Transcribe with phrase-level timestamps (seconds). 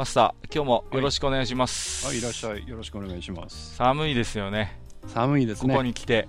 [0.00, 2.66] マスター今日もよろしくお願いします、はい、いらっしゃい。
[2.66, 3.74] よろしくお願いします。
[3.76, 5.74] 寒いですよね寒いですね。
[5.74, 6.26] ここに来て、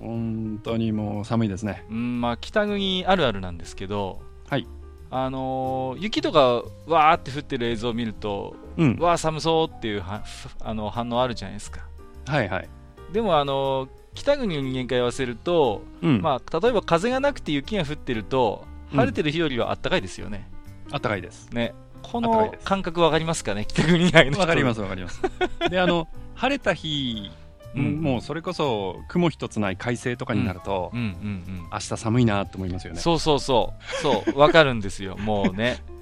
[0.00, 1.84] 本当にもう寒いですね。
[1.90, 4.66] うんまあ、北国あるあるなんですけど、はい
[5.10, 8.96] あのー雪とかわーって降ってる映像を見ると、うん。
[8.98, 10.24] わー寒そうっていうは
[10.60, 11.82] あの反応あるじゃないですか
[12.24, 12.68] はいはい。
[13.12, 16.22] でも、あのー北国の人間から言わせると、うん。
[16.22, 20.48] まあ、例えば風がなくて雪が降ってるとうん晴れてる日よりは暖かいですよね,、
[20.90, 21.50] あったかいです。
[21.50, 23.64] ねこの感覚わかりますかね？
[23.66, 25.22] 北国以外の人わかりますわかります。
[25.70, 27.30] で、あの、晴れた日、
[27.74, 28.00] うん。
[28.02, 33.02] もうそれこそ雲一つない快晴とかになると、うんうん明日寒いなと思いますようん、ね。
[33.02, 34.02] そうそうそう。
[34.02, 35.16] そうわかるんですよ。
[35.16, 35.82] もうね。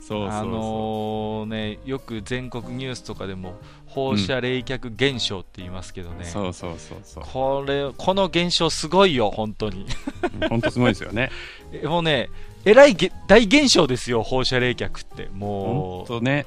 [0.00, 7.24] そうあのーね、よく全国ニュースとかでも放射冷却現象って言いますけどね、そうそうそうそう。
[7.30, 9.84] これこの現象すごいよ、本当に。
[10.48, 11.30] 本当すごいですよね。
[11.74, 12.30] えもうね、
[12.64, 15.28] えらいげ大現象ですよ、放射冷却って。
[15.28, 16.46] 本もう、当ね。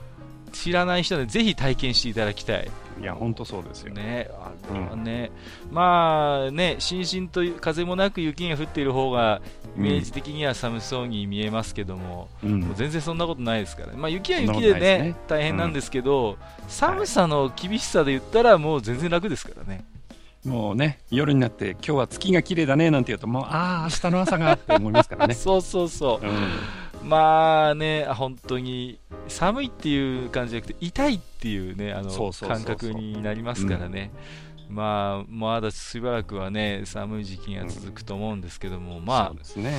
[0.51, 2.69] 知らない人でぜひ体験していただきたい。
[2.99, 3.93] いや、本当そうですよ。
[3.93, 5.31] ね、あれはね、
[5.71, 9.41] まあね、しんしんと風もなく雪が降っている方が、
[9.77, 16.37] イメージ的には寒そうに見えますけども、うんもう全然そんなことないですからね、まあ、雪は雪でねね大変なんですけど、
[16.67, 19.85] 寒さの厳しさで言ったら、もう全然楽ですからね。
[20.45, 25.33] もうね、夜になって、今日は月が綺麗だねなんて言うと、もう、ああ、明日の朝がって思いますからね。
[25.35, 27.09] そうそうそうう、ん。
[27.09, 34.11] まあね、本当に寒いっていう感じじゃなくて、痛いっていうね、あの感覚になりますからね。
[34.67, 39.73] まあ、まだしばらくはね、寒い時期が続くと思うんですけども、まあそね。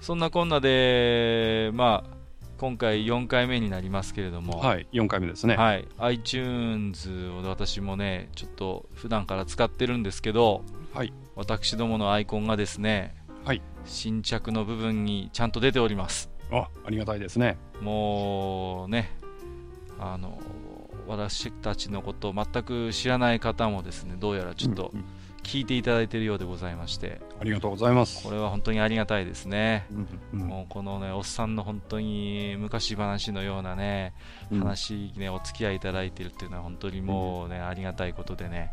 [0.00, 2.17] そんなこんなで、まあ、
[2.58, 5.56] 今回4回目になりますけれども、はい、4回目ですね。
[5.56, 13.14] はい、iTunes を私もね、ちょっと普段から使ってるんですけど、はい私どものアイコンがですね、
[13.44, 16.30] はい新着の部分にちゃんと出ております。
[16.50, 17.58] あ、ありがたいですね。
[17.80, 19.16] もうね、
[20.00, 20.40] あの、
[21.06, 25.04] 私たちのことを全く知らない方もですね、どうやらちょっとうんうん
[25.48, 28.22] 聞いていただいているようでございまして、ありがとうございます。
[28.22, 29.86] これは本当にありがたいですね。
[29.90, 34.12] うんうんもうこのね、おっさんの本当に昔話のようなね、
[34.52, 34.58] うん。
[34.60, 38.72] 話ね、お付き合いいただいているっていうのは本当にもうね、ありがたいことでね、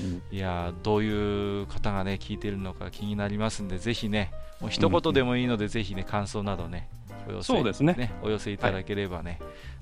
[0.00, 0.22] うん。
[0.34, 4.30] いやーどういう方がね、聞いてるのか気になりますんで、ぜひね、
[4.62, 6.88] もう一言でもいいので、ぜひね、感想などね、
[7.28, 9.38] お寄せそうですねお寄せいただければね、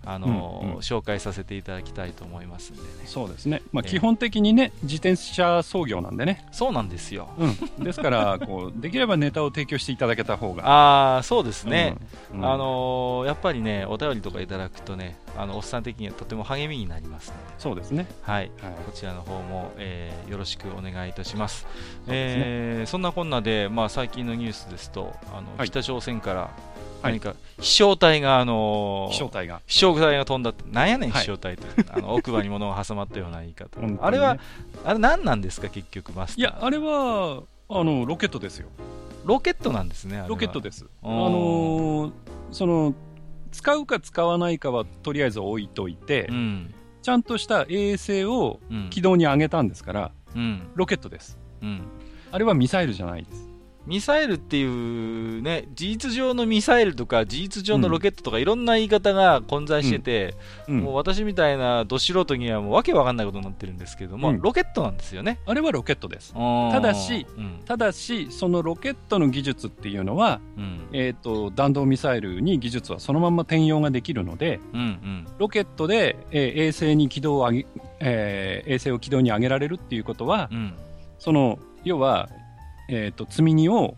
[0.06, 2.88] あのーうんうん紹介させていただきたいと思いますんでね。
[3.06, 3.62] そうですね。
[3.72, 6.44] まあ、ええ基本的にね、自転車操業なんでね。
[6.52, 7.28] そうなんですよ。
[7.38, 7.46] う
[7.80, 7.84] ん。
[7.84, 10.66] ですから、こう、できればネタを提供していただけた方が。
[10.66, 11.96] ああ、そうですね。
[12.32, 12.38] うん。
[12.40, 18.06] うんあ、のーやっぱりね、お便りとかいただくとね、あのおっさん的にはとても励みになりますので、そうですね。
[18.22, 18.72] はい、はい。
[18.84, 21.66] こちらの方も、えーよろしくお願いいたします。
[22.06, 26.50] うですねえーそんなこんなで、まあ、最近のニュースですと、あのはい北朝鮮からはい
[27.04, 29.60] 何か飛翔体が、あのー飛翔体が。
[29.66, 34.38] 飛翔体が飛んだって、なんやねん、はい飛翔体って、 あの奥歯に物が挟まったような言い方、ねあれは、
[34.84, 36.40] あれ何なんですか、結局、マスター。
[36.40, 38.68] いや、あれは、あの、ロケットですよ。
[39.24, 40.86] ロケットなんですね、ロケットです。
[41.02, 42.12] あのー
[42.50, 42.94] その、
[43.52, 51.38] 使うか使わないかはとりあえず置いといて、うん、ちゃんとした衛星をうん、軌道に上げたんですから、うん、ロケットです。
[51.62, 51.82] うん。
[52.32, 53.53] あれはミサイルじゃないです。
[53.86, 60.34] ミサイルっていうね、事実上のミサイルとか、事実上のロケットとか、いろんな言い方が混在してて、
[60.68, 60.80] うん。
[60.80, 64.40] もう私みたいなど素人にはもうわけわかんないことになってるんですけども、うん。
[64.40, 65.38] ロケットなんですよね。
[65.46, 66.32] あれはロケットです。
[66.32, 67.60] たただし、うん。
[67.66, 70.88] ただし、そのロケットの技術っていうのは、うん。
[70.92, 75.26] えー、と弾道ミサイルに技術はそのまま転用ができるので、うんうん。
[75.38, 77.66] ロケットで、えー衛星に軌道を上げ、
[78.00, 80.74] えー衛星を軌道に上げられるっていうことは、うん。
[81.18, 82.28] その要は、
[82.88, 83.96] えー、と積み荷を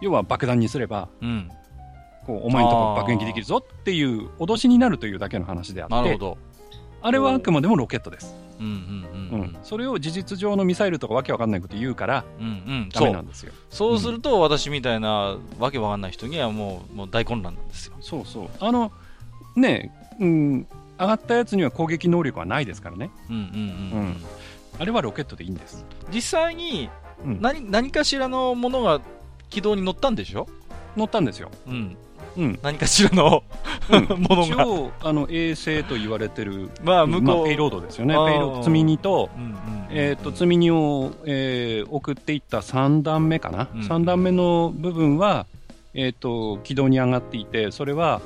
[0.00, 1.50] 要は爆弾にすればうん。
[2.26, 6.18] こうお前のとこ爆撃できるぞっていう脅しになるというだけの話であって。
[7.02, 8.34] あれはあくまでもロケットです、
[9.62, 12.88] それを事実上のミサイルとかわけわかんないこと言うからうんうん。
[12.92, 13.52] ダそうメなんですよ。
[13.70, 13.98] そう。
[14.00, 17.94] すると、私みたいなわけわかんない人にはもうもう大混乱なんですよ。
[18.00, 18.48] そうそう。
[18.58, 18.90] あの
[19.54, 20.66] ねうん
[20.98, 23.10] 上がったやつには攻撃能力はないですからね。
[24.80, 26.90] あれはロケットでいいんです、実際に
[27.24, 29.00] うん何何かしらのものが
[29.50, 30.46] 軌道に乗ったんでしょ？
[30.96, 31.96] 乗ったんですよ、うん。
[32.38, 33.42] うん、何かしらの
[34.28, 34.62] ものが。
[34.62, 37.46] 一応、あの、衛星と言われてる、まあ、向こう。
[37.46, 38.14] ペイロードですよね。
[38.14, 39.56] あーペイロード、積み荷と、うんうんうん
[39.90, 43.68] えっ、と、積み荷を、えー送っていった3段目かな？
[43.74, 45.46] うん3段目の部分は、
[45.94, 48.20] えっ、と、軌道に上がっていて、それは、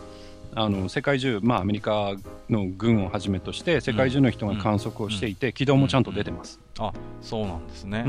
[0.54, 2.14] あの世界中、まあ、アメリカ
[2.48, 6.58] の軍をはじめとして世界中の人が観測をしていて、軌道もちゃんと出てます。
[6.78, 8.04] あ、そうなんですね。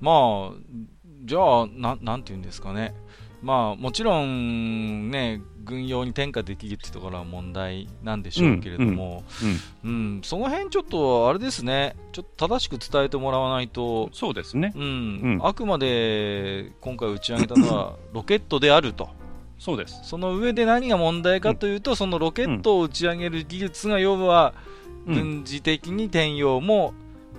[0.00, 0.52] うんまあ、
[1.24, 2.94] じゃあ、ななんていうんですかね。
[3.42, 9.24] まあ、もちろん、ね、軍用に転嫁できるってところは問題なんでしょうけれども、
[9.82, 14.72] うんその辺ちょっと、あれですね、ちょっと正しく伝えてもらわないと、そうですね。
[14.74, 14.86] うんう
[15.36, 19.08] んあくまで今回打ち上げたのは ロケットであると。
[19.58, 20.00] そうです。
[20.04, 26.92] その上で何が問題かというと、そのロケットを打ち上げる技術が要は、うん軍事的に転用も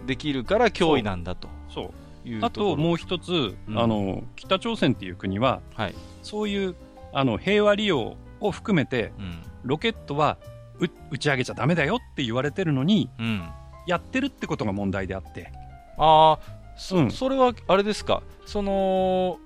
[0.07, 2.00] できるから脅威なんだとそう。
[2.39, 3.79] とあともう一つ、うん。
[3.79, 5.95] あの、北朝鮮っていう国は、はい。
[6.23, 6.75] そういう
[7.13, 9.43] あの平和利用を含めて、うん。
[9.63, 10.37] ロケットは
[10.79, 13.47] う打ち上げちゃダメだよって言われてるのに、うん、
[13.85, 15.51] やってるってことが問題であって。
[15.97, 16.39] ああ
[16.75, 17.11] そ,、うん。
[17.11, 18.23] それはあれですか？
[18.47, 19.37] その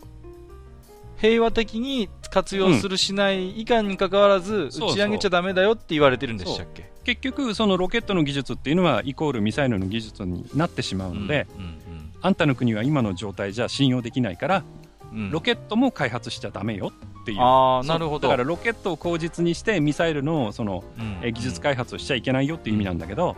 [1.17, 6.89] 平和的に活用するしない以下にかかわらず、打ち上げちゃダメだよって言われてるんでしたっけ？
[7.03, 11.77] 結局、そのロケットの技術っていうのは、イコールミサイルの技術になってしまうので、うんうん
[12.25, 14.63] あんたの国は今の状態じゃ信用できないから、
[15.11, 15.19] うん。
[15.19, 16.91] うんロケットも開発しちゃダメよ
[17.21, 17.37] っていう。
[17.39, 18.27] あなるほど。
[18.27, 23.37] だからロケットを口実にして、ミサイルのそのうんえ技術開発をしちゃいけないよっていう意味なんだけど、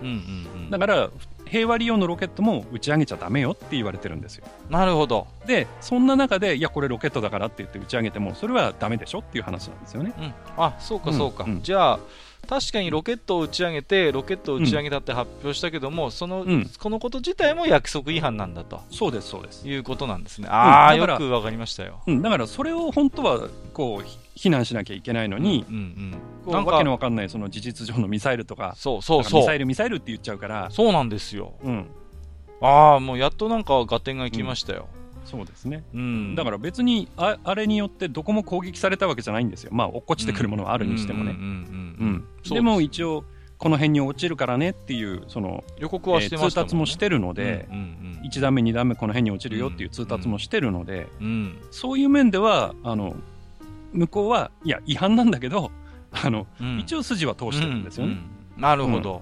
[0.72, 1.10] だから
[1.46, 4.46] 平和利用のロケットも打ち上げちゃダメよって言われてるんですよ。
[4.70, 10.14] なるほど、で、そんな中で、いや、これロケットだからって言って打ち上げても、それはダメでしょっていう話なんですよね。
[10.18, 11.62] うん、あそうかそうか、うんうん。
[11.62, 12.00] じゃあ
[12.48, 16.70] 確かにロケットを打ち上げてロケットを打ち上げたって発表したけども、そのうん。
[16.80, 18.82] このこと自体も約束違反なんだと。
[18.90, 19.68] そうです、そうです。
[19.68, 20.48] いうことなんですね。
[20.50, 22.02] ああ、だからよくわかりましたよ。
[22.08, 26.12] うん、だからそれを本当はこうひ非難しなきゃいけないのに、うんうん
[26.46, 31.54] こうなんかわけのわかんないその事実上のミサイルとか、そうそうそうサイル、ミサイルって言っちゃうから、そうなんですよ。
[31.64, 31.88] うん、
[32.62, 34.88] ああもうやっとなんか合点がいきましたよ、
[35.28, 35.84] そうですね。
[35.94, 36.36] うん。
[36.36, 39.72] だから別にああれによってどこも攻撃されたわけじゃないんですよ。
[39.74, 41.36] まあ、落っこちてくるものはあるにしてもね。
[42.50, 43.26] でも一応、
[43.58, 46.70] この辺に落ちるからねっていう、その、予告はしてえー通ましたもん、ね。
[46.70, 48.30] 達もしてるので、うんうん。
[48.30, 51.28] 1段目、2段目、この辺に落ちるよっていう通達もしてるので、うん。
[51.28, 53.16] うんそういう面では、あの、
[53.94, 55.72] 向こうは、いや、違反なんだけど、
[56.12, 56.80] あの、うん。
[56.80, 58.14] 一応筋は通してるんですよね。
[58.14, 58.20] うん
[58.58, 58.62] うん。
[58.62, 59.22] なるほど、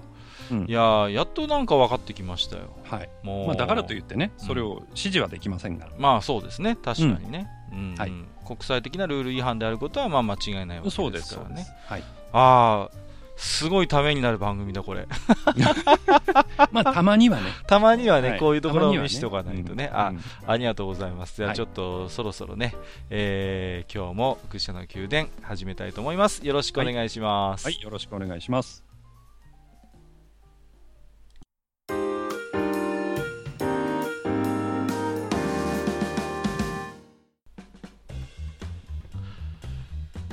[0.50, 3.08] うんいやーやっとなんか分かってきましたよはい。
[3.22, 5.88] もうまあ、だからといってね、うんそれを指示はできませんが。
[5.98, 8.12] まあそうですね、確かにね、うんはい
[8.46, 11.72] 国際的なルール違反であることはまあ間違いないわけです、からねそうです。。
[11.86, 12.04] はい。
[12.32, 13.06] ああ、
[13.36, 15.06] すごいためになる番組だ、これ。
[16.72, 17.50] まあ、たまにはね。
[17.66, 19.90] たまにはね、はいこういうところを見せておかないとね。
[19.92, 21.36] あうん、ありがとうございます。
[21.36, 22.74] じゃあはいちょっとそろそろね、
[23.10, 26.46] えー今日も愚者の宮殿始めたいと思います。
[26.46, 27.64] よろしくお願いします。
[27.64, 28.85] はい、よろしくお願いします。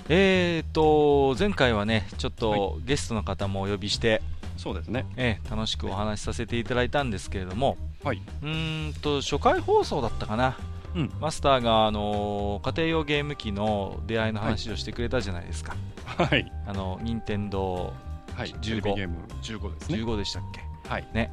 [0.09, 4.21] えーと、前回はね、ちょっとゲストの方もお呼びして、
[4.57, 5.05] そうですね。
[5.15, 8.21] えー楽しくお話しさせていただいたんですけれども、はい。
[8.41, 10.57] うーんと初回放送だったかな、
[10.95, 15.75] うんマスターが、あのー家庭用ゲーム機の出会いの話をしてくれたじゃないですか、
[16.05, 16.51] はい。
[16.67, 17.93] あの任天堂
[18.35, 18.49] はい。
[18.49, 19.97] 15テレビゲーム15ですね。
[19.99, 21.07] 15でしたっけ、はい。
[21.13, 21.31] ね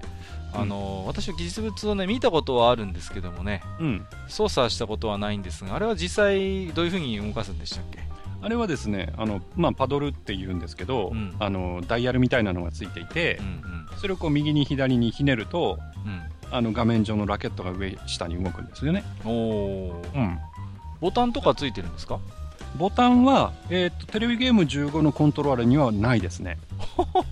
[0.53, 4.07] あのー私は技術物を、ね、見たことはあるんですけどもねうん。
[4.29, 7.99] 操作したことはないんですがあれは実際どういうふうに動かすんでしたっけ？
[8.43, 16.21] あれはですね、あの、まあ、パドルって言うんですけど、うんあの、ダイヤルみたいなのがついていてう、んそれをこう右に左にひねると、うんうん
[16.53, 19.05] あの画面上のラケットが上下に動くんですよね。
[19.25, 20.39] おーうん。
[21.01, 22.19] ボタンとかついてるんですか？
[22.77, 26.59] ボタンは、えーと、テレビゲーム15のコントローラーにはないですね。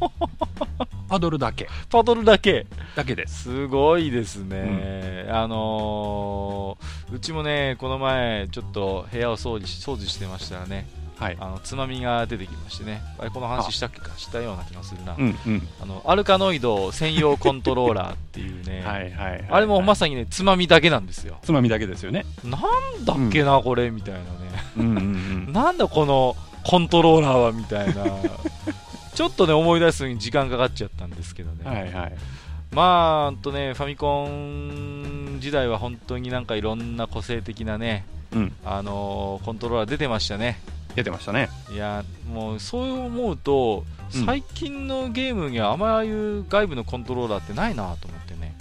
[1.09, 1.69] パドルだけ。
[1.91, 3.43] パドルだけだけです。
[3.45, 10.87] すごいですね、あのーうちもね、この前、ちょっと部屋を掃除し掃除してましたらね、
[11.19, 11.37] はい。
[11.41, 14.01] あのつまみが出てきましてね、あれ、この話したっけ？
[14.01, 15.69] か、したような気がするな、うんうん。
[15.83, 19.45] あのアルカノイド専用コントローラーっていうね、はいはいはい。
[19.51, 22.25] あれもまささにね、つまみだけなんですよ、つまみだけですよね。
[22.45, 23.91] なんだっけな、これ？
[23.91, 24.27] みたいなね、
[24.77, 25.01] うんうんう
[25.51, 25.53] ん。
[25.55, 27.53] なんだこのコントローラーは？
[27.53, 28.05] みたいな、
[29.15, 31.65] ちょっとね、思い出すのに時間かかっちゃったんですけどね。
[31.69, 32.17] はいはい。
[32.71, 38.53] まあ、とね、ファミコン時代は本当になんかいろんな個性的なね、うん。
[38.65, 40.61] あのーコントローラー出てましたね。
[40.99, 41.49] 出てましたね。
[41.73, 44.27] いや、もうそう思うと、うん。
[44.27, 48.57] 最近のゲームにはあまりああいう外部のコントローラーってないなと思ってね。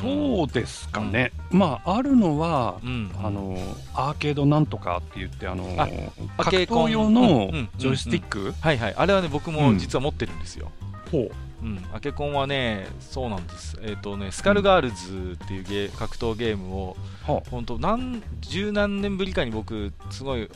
[0.00, 3.56] そうですかね、まああるのは、うん、あの
[3.94, 5.88] アーケードなんとかって言ってあのあ
[6.36, 6.88] ア格ケーコン。
[6.88, 7.68] 闘用のうんうん。
[7.78, 10.70] ジョイスティック、はいはい、あれはね、僕も実は持ってるんですよ。
[11.10, 11.30] ほう。
[11.62, 13.78] うん、アケコンはね、そうなんです。
[13.82, 20.50] えっ、とね、スカルガールズっていうゲー格闘ゲームを、は本当何、十何年ぶりかに僕、すごい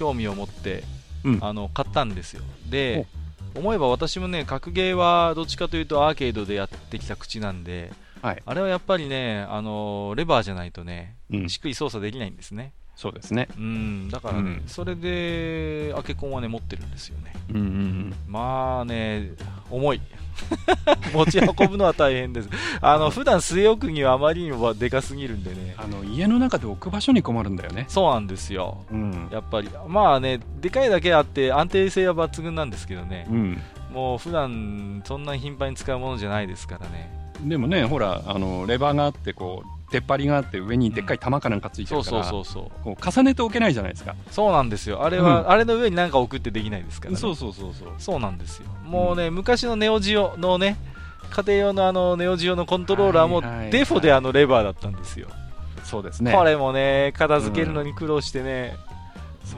[0.00, 0.82] 興味を持って、
[1.24, 2.42] うんあの、買ったんですよ。
[2.70, 3.06] で、
[3.54, 7.92] 思えば私もね、格ゲーはどっちかというとアーケードでやってきた口なんで、
[8.22, 12.72] はいあれはやっぱりね、あのレバーじゃないとね、うんしっくり操作できないんですね。
[12.96, 17.32] そうですねうん、だからね、うんそれで、アケコンはね、持ってるんですよね。
[17.50, 19.30] うんうんうんまあね、
[19.70, 20.00] 重い。
[21.12, 22.48] 持ち運ぶのは大変です。
[22.80, 25.74] あの、普段据え置くにはあまりにもでかすぎるんでね。
[25.78, 28.84] あの家の中で置く場所に困るんだよねそうなんですよ。
[28.90, 29.70] うんやっぱり。
[29.88, 33.26] まあね、でかいだけあって安定性は抜群なんですけどね。
[33.30, 33.60] うん
[33.92, 37.10] もう普段そんなに頻繁に使うものじゃないですからね。
[37.42, 42.84] でもねほらあのレバーがあってこう出っ張りがあって上にでっかい玉かなんかついてそうそうるから、そうそう。
[42.84, 45.04] こう重ねておけないじゃないですかそうなんですよ。
[45.04, 47.16] あれは、うんあれの上に何か置くってできないですからね。
[47.16, 48.66] そうそうそうそうそうなんですよ。
[48.84, 50.76] もうね、昔のネオジオのね、
[51.30, 55.28] 家庭用のあのネオジオのコントローラーもはいはいはいデフォであのレバーだったんですよ。
[55.84, 58.76] そうですねこれもね、片付けるのに苦労してね、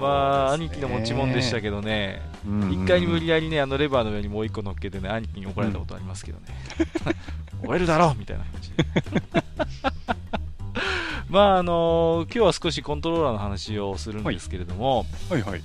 [0.01, 6.47] まあ、兄貴の持ち物でしたけどね、うん一回に無理やりね、あのレバーの上にもう一個乗っけてね、兄貴に怒られたことありますけどね、
[7.63, 8.77] 終えるだろみたいな感じで。
[11.33, 15.43] まああの今日は少しコントローラーの話をするんですけれども、はい。
[15.43, 15.63] はい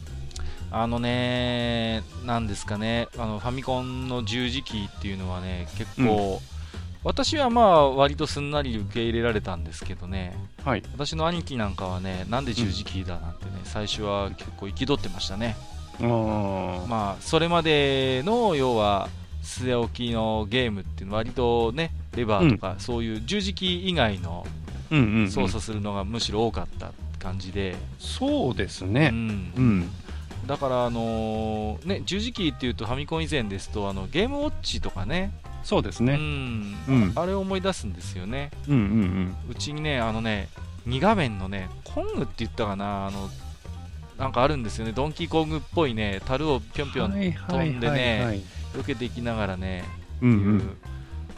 [0.69, 6.41] あのね、なんですかね、あのファミコンの十字キーっていうのはね、結構、
[7.05, 10.83] 私はまあ割とすんなり受け入れられたんですけどね、はい。
[10.91, 15.55] 私の兄貴なんかはね、なんで十字キーだなんてね、最初は結構憤ってましたね。
[16.01, 16.87] あー。
[16.87, 19.07] まあ、それまでの要は、
[19.43, 24.66] 据え置きのゲームっていうのは割とね、レバーとか、そういう十字キー以外のうんうんうん
[25.29, 29.53] 操作するのがむしろ多かった感じで、そうですうねん。
[29.55, 29.89] うん。
[30.45, 36.15] だから、あのーね、十字キーっていうとファミコン以前ですとあのゲームウォッチとかね、うそうですね。
[36.15, 36.75] ん。
[36.87, 37.11] うん。
[37.15, 38.51] あれを思い出すんですよね。
[38.67, 40.49] うんうんうちにね、あのね、
[40.87, 43.29] 2画面のね、コングって言ったかな、あの、
[44.17, 48.41] なんかあるんですよね、ドンキーコングっぽいね、樽をぴょんぴょんはい飛んでね
[48.73, 49.83] 避けていきながらね、
[50.21, 50.77] うんういうん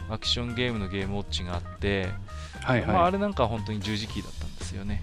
[0.08, 2.08] アクションゲームのゲームウォッチがあって、
[2.62, 5.02] はいまあ、あはいれなんかは本当に十字キーだったんですよね。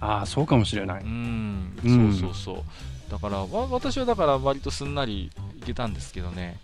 [0.00, 2.12] ああそうかもしれなういん、うん。
[2.14, 2.64] そうそうそ
[3.08, 3.10] う。
[3.10, 6.58] だから、わ私はだから割とすんなりいけたんですけどね、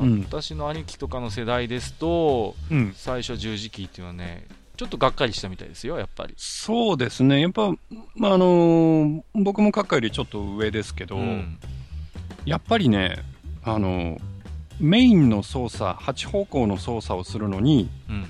[0.00, 0.20] うん。
[0.22, 2.92] 私の兄貴とかの世代ですと、うん。
[2.96, 6.34] 最初十字キーっていうのはね、ちょっとがっかりしたみたいですよ、やっぱり。
[6.36, 7.40] そうですね。
[7.40, 7.70] やっぱ
[8.16, 11.58] まああのー僕も閣下よりちょっと上ですけど、うん。
[12.44, 13.18] やっぱりね
[13.62, 14.18] あの
[14.80, 18.26] メインの操作8方向の操作をするのにうん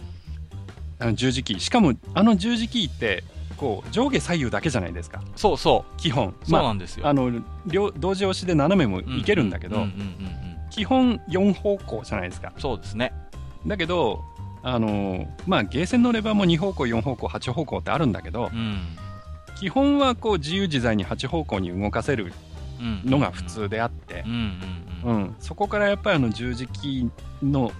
[1.03, 1.59] あの十字キー。
[1.59, 3.25] しかもあの十字キーって
[3.57, 5.23] こう上下左右だけじゃないですか。
[5.37, 6.35] そうそう、基本。
[6.45, 7.07] そうなんですよ。
[7.07, 7.31] あ、あの
[7.67, 9.87] 両同時押しで斜めもいけるんだけど、
[10.71, 12.53] 基本4方向じゃないですか。
[12.59, 13.13] そうですね。
[13.67, 14.23] だけど
[14.63, 18.97] あのまあゲーセンのレバーも2方向4方向8方向ってあるんだけどうん。
[19.59, 22.33] 基本はこう自由自在に8方向に動かせる
[22.81, 24.25] うんのが普通であって
[25.05, 27.73] うん、そこからやっぱりあの十字キーの,、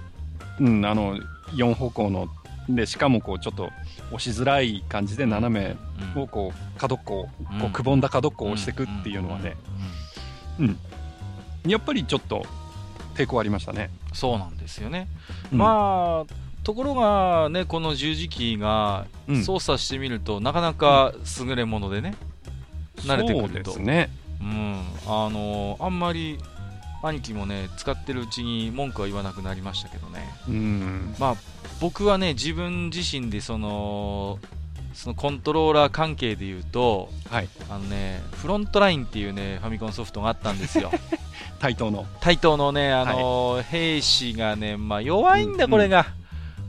[0.61, 1.17] うん、あの
[1.55, 2.29] 4方向の
[2.69, 3.71] でしかもこうちょっと
[4.12, 5.76] 押しづらい感じで斜め
[6.14, 6.23] うん。
[6.23, 7.61] をこう角っこをうん。
[7.61, 9.57] こうくぼんだ角っこを押していくっていうのはね、
[11.66, 12.45] やっぱりちょっと
[13.14, 13.90] 抵抗ありましたね。
[14.12, 15.09] そうなんですよね。
[15.52, 15.59] うん。
[15.59, 19.45] まあところがねこの十字キーがうん。
[19.45, 22.14] 操作してみると、なかなか優れものでね、
[22.99, 23.75] 慣れてくると。
[24.42, 26.38] うん、あのあんまり
[27.02, 30.33] 兄貴もね使ってるうちに文句は言わなくなりましたけどね。
[30.49, 31.14] うん。
[31.19, 31.37] まあ
[31.82, 34.38] 僕はね自分自身でその
[34.94, 37.48] そのコントローラー関係で言うとはい。
[37.68, 40.92] あのねフロントラインっていうねファミコンソフトがあったんですよ。
[41.58, 42.06] 対等の。
[42.20, 46.06] 対等のね、あのー兵士がね、まあ、弱いんだ、うんこれが。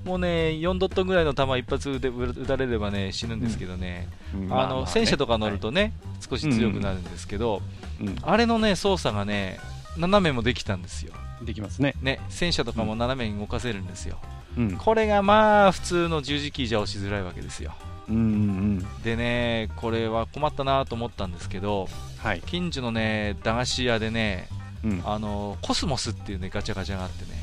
[0.04, 0.28] もうね、
[0.60, 4.08] 4ドットぐらいの弾一発で撃たれればね、死ぬんですけどね、
[4.50, 7.60] あの戦車とか乗るとね、少し強くなるんですけど、は
[8.02, 9.60] い、うんあれのね、操作がね、
[9.98, 11.14] 斜めもできたんですよ。
[11.42, 11.96] できますね。
[12.02, 14.20] ね、戦車とかも斜めに動かせるんですよ。
[14.58, 14.78] うん。
[14.78, 17.74] これがまあ、普通の十字キーじゃ押しづらいわけですよ。
[18.10, 19.04] うんうん。
[19.04, 21.88] でね、これは困ったなと思ったんですけど、
[22.20, 22.42] はい。
[22.42, 24.48] 近所のね、駄菓子屋でね、
[24.84, 25.02] うん。
[25.06, 27.42] あのコスモスっていうね、ガチャガチャがあってね、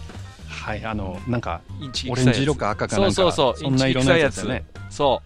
[0.49, 0.85] はい。
[0.85, 4.65] あの、なんか、えんじオレンジ色か赤かなんか、そうそうそうそんな色のやつね。
[4.91, 5.23] そ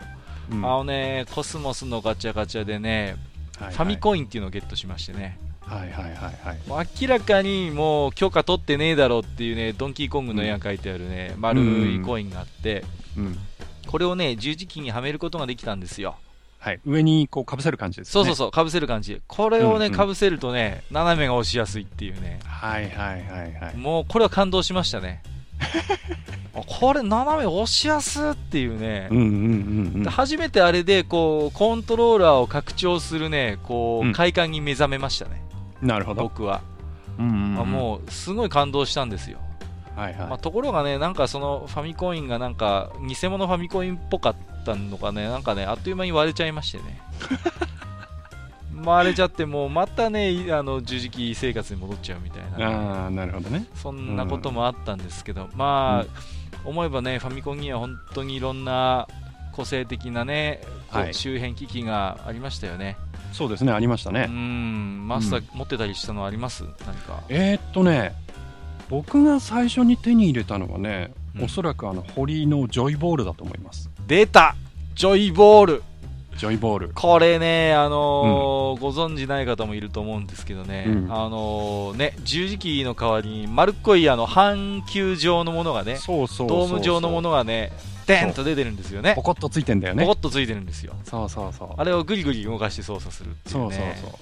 [0.50, 3.17] う、うんあのね、コスモスのガチャガチャでね、
[3.59, 6.88] はいはいファミコインっていうのをゲットしましてね、はいはいはいはい。
[7.02, 12.85] 明らかにもう許可取ってねえだろうっていうね、ドンキーコングの絵が描いてあるね、丸いコインがあって、
[13.16, 13.38] うん。
[13.87, 16.16] これをね、十字キーにはめることができたんですよ。
[16.59, 16.80] はい。
[16.87, 18.12] 上にこうかぶせる感じですね。
[18.12, 19.21] そうそうそう、かぶせる感じ。
[19.26, 22.40] これをね、うんうんかぶせるとね、斜めが押しやすいっていうね。
[22.44, 23.76] はいはいはいはい。
[23.76, 25.23] もう、これは感動しましたね。
[26.56, 29.09] あこれ、斜め押しやすっていうね。
[29.11, 29.30] うんうんうん
[29.94, 30.09] うんで。
[30.09, 35.42] 初めてあれで、こう、コントローラーを拡張するね、こう、うん快感に目覚めましたね。
[35.83, 36.23] なるほど。
[36.23, 36.61] 僕は。
[37.19, 39.38] うんうんうんあもう、すごい感動したんですよ。
[39.97, 40.28] はいはい。
[40.28, 47.00] まあ、ところがね、なんかそのファミコインがなんか、偽物ファミコインっぽかったのかね、なんかね、あっという間に割れちゃいましてね。
[48.85, 53.66] 割れちゃって、もうまたね、いあの十字キー生活に戻っちゃうみたいな、ああ、なるほどね。
[53.76, 56.07] そんなこともあったんですけど、まあ、
[56.64, 59.07] 思えばね、ファミコンには本当にいろんな
[59.52, 62.97] 個性的なね、はい周辺機器がありましたよね。
[63.35, 64.26] そうですね、ありましたうね。
[64.26, 66.62] ん、マスター持ってたりしたのあります？
[66.87, 67.21] 何か？
[67.29, 68.14] えーっとね、
[68.88, 71.45] 僕が最初に手に入れたのはね、うん。
[71.47, 73.91] おそらくあの堀のジョイボールだと思います。
[74.07, 74.55] 出た！
[74.95, 75.83] ジョイボール。
[76.37, 76.91] ジョイボール。
[76.95, 81.12] これね、あのーご存知ない方もいると思うんですけどね、うん。
[81.12, 87.73] あのーね、十字キーの代わりに丸っこいあの半球状のものがね、ドーム状のものがね、
[88.06, 89.23] デンと出てるんですよねポ。
[89.23, 90.18] コッとついてんだよねポコ。
[90.18, 90.94] ッとついてるんですよ。
[91.04, 91.68] そうそうそう。
[91.76, 93.99] あれをぐりぐり動かして操作するっていうそうそうね。
[94.00, 94.12] そう。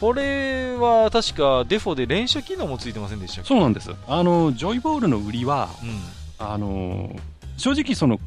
[0.00, 3.90] これは確かデフォで連射機能もついてませんでしたそうなんです。
[4.06, 6.46] あの、ジョイボールの売りは、うん。
[6.46, 7.14] あの、
[7.56, 8.20] 正直その、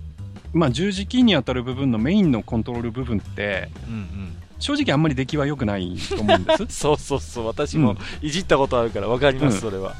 [0.53, 4.35] まあ、十字キーに当たる部分のメインのコントロール部分って、うんうん。
[4.59, 6.65] 正直あんまり出来は良くないと思うんです。
[6.77, 9.95] そうそうそう、私もいじったことあるから分かります、うんそれは。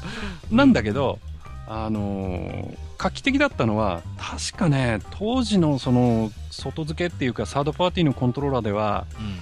[0.50, 1.18] なんだけど、
[1.66, 9.38] あのー画期的だったのは、確かね、当時のその外付けっていうか、サードパーティーのコントローラーでは、うん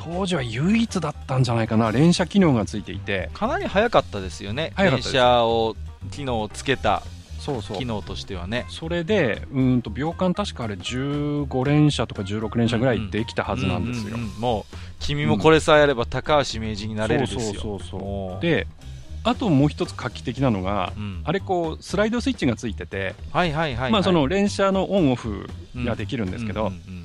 [0.00, 4.72] 当時は唯一だったんじゃないかな、連射機能がついていて、かなり早かったですよね。
[4.78, 5.76] 連射を、
[6.12, 7.02] 機能をつけた
[7.38, 7.84] そうそう機。
[7.84, 8.64] 能としてはね。
[8.68, 14.16] それで、うーんと秒間確かあれ15連射とか16連射ぐらいできたはずなんですよ。
[14.16, 17.40] うううんもう、君もこれさえやれば高橋名人になれるですよ。
[17.40, 18.40] そうそうそうもそう。
[18.40, 18.66] で、
[19.28, 21.20] あともう一つ画期的なのが、うん。
[21.24, 23.92] あれこう、スライドスイッチがついてて、はいはいはい、はい。
[23.92, 27.04] まあその連射のオンオフができるんですけど、うんうん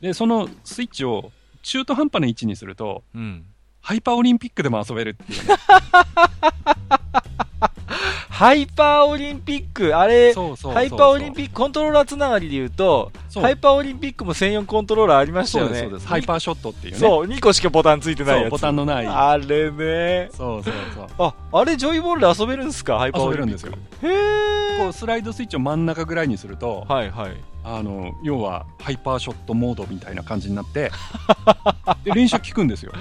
[0.00, 1.30] で、そのスイッチを
[1.62, 3.20] 中途半端な位置にすると、うん。
[3.20, 3.44] うん
[3.82, 5.48] ハイパーオリンピックでも遊べるっていう。
[5.48, 5.56] ね、
[8.40, 15.78] ハイパーオリンピック、あれ、ハイパーオリンピック、コントローラーつながりで言うと、そうハイパーオリンピックも専用コントローラーありましたよね。
[15.78, 16.08] そうです。
[16.08, 16.98] ハイパーショットっていうね。
[16.98, 18.50] そう、2個しかボタンついてないやつ。
[18.50, 19.06] ボタンのない。
[19.06, 20.30] あれね。
[20.32, 21.06] そうそうそう。
[21.18, 23.66] あ、あれジョイボールで遊べるんですかハイパーオリンピック。
[23.66, 23.72] 遊
[24.02, 24.84] べるんへー。
[24.84, 27.32] こうスライドスイッチを真ん中ぐらいにすると、はいはい。
[27.62, 30.90] あの要はハイパーショットモードみたいな感じになって、
[32.04, 32.92] で連射効くんですよ。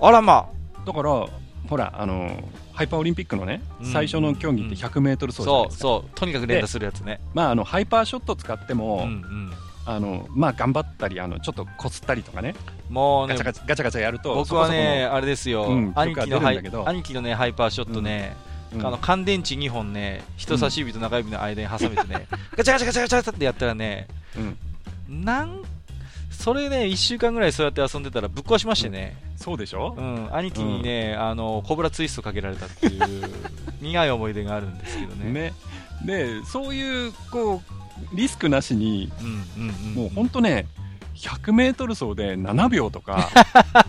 [0.00, 0.46] あらま
[0.86, 1.26] だから、
[1.68, 3.86] ほら、あのハイパーオリンピックのね、うん。
[3.86, 5.82] 最初の競技って100メートル走じゃないですか。
[5.82, 7.20] そうそう、とにかく連打するやつね。
[7.34, 9.52] まあ、あのハイパーショット使っても、うんうん。
[9.84, 12.54] あのまあ、頑張ったりあの、ちょっとこすったりとかね、
[12.88, 16.46] もうねガチャ、ガチャガチャガチャやると、僕はね、あれですよ、うん兄貴の
[16.88, 18.36] 兄貴のね、ハイパーショットね、
[18.70, 24.56] そこそこ、あの乾電池2本ね、人差し指と中指の間に挟めてね、 ガチャガチャガチャガチャってやったらね、うん
[25.08, 25.24] うん。
[25.24, 25.62] なん、
[26.32, 33.02] それね、1週間ぐらいそうやって遊んでたらぶっ壊しましてね、そうでしょ、うん、兄貴にね、あの、コブラツイストかけられたっていう、
[33.80, 35.32] 苦い思い出があるんですけどね。
[35.32, 35.52] ね
[36.04, 37.62] でそういうこ
[38.12, 40.66] うリスクなしに、うんうんうん、もう本当ね、
[41.14, 43.28] 100メートル走で7秒とか、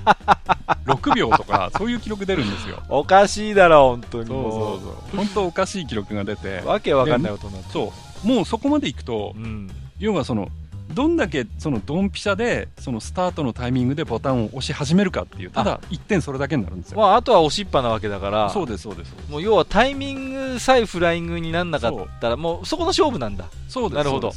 [0.86, 2.84] 6秒とか、そういう記録出るんですよ。
[2.90, 5.18] おかしいだろ、本当にそうもそうそう。
[5.18, 7.72] 本当おかしい記録が出て、わけわかんないことになって。
[7.72, 9.70] そう、もうそこまでいくとう、ん。
[10.00, 10.50] 要はその、
[10.94, 17.00] どんだけそのドンピシャでそのスタートのタイミングでボタンを押し始めるかっていうただ1点それだけになるんですよ。
[17.00, 23.46] まあ、あとは押しっぱなわけだから、そうですそうですもう要はタイミングさえフライングになんなかったら、もうそこの勝負なんだ。
[23.68, 24.32] そうですなるほど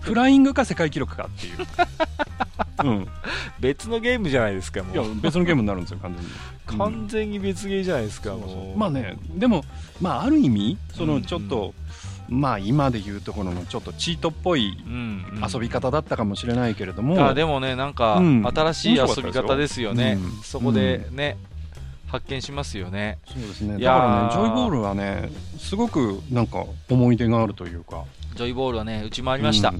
[0.00, 1.56] フライングか世界記録かっていう。
[2.84, 3.08] うん、
[3.58, 5.14] 別のゲームじゃないですか、もいやう。
[5.16, 6.30] 別のゲームになるんですよ完全に。
[6.30, 8.78] う ん完全に別ゲーじゃないですか、そう。
[8.78, 9.64] まあね、でも、
[10.00, 11.74] まあ、ある意味、そうんのちょっと、
[12.28, 15.50] まあ、今でいうところのちょっとチートっぽいうんうん。
[15.52, 18.46] 遊び方だったかもしれないけれども、あでもね、なんか、うん。
[18.46, 20.42] 新しい遊び方ですよね、うん。
[20.42, 21.38] そこでね、
[22.06, 23.18] 発見しますよね。
[23.26, 23.94] そうですね、いやー。
[23.94, 29.70] だからね、ジョイボールはね、すごくなんか思い出があるというか、ジョイボールはね、うちもありました。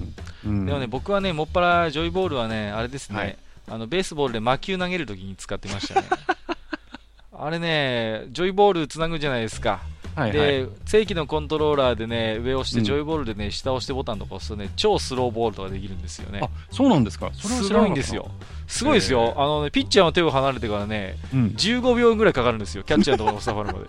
[0.45, 0.51] うん。
[0.51, 0.65] うん。
[0.65, 3.37] でもね、僕はね、もっぱらジョイボールはね、あれですね、はい。
[3.67, 6.07] あのベースボールで魔球投げるときに使ってましたね。
[7.31, 9.79] あれね、ジョイボールつなぐじゃないですか。
[10.19, 16.49] はいはい、で、正規のコントローラーでね、上を押して、うんジョイボールでね、下を押してボタンとか押すとね、超スローボールとかできるんですよねあ。
[16.71, 18.29] そうなんですか、それはすごいんですよ。。
[18.67, 19.33] すごいですよ。
[19.37, 23.87] あのね、ピッチャーの手を離れてからね、うん、15秒ぐらいかかるんですよ、キャッチャーのところのスタファルまで。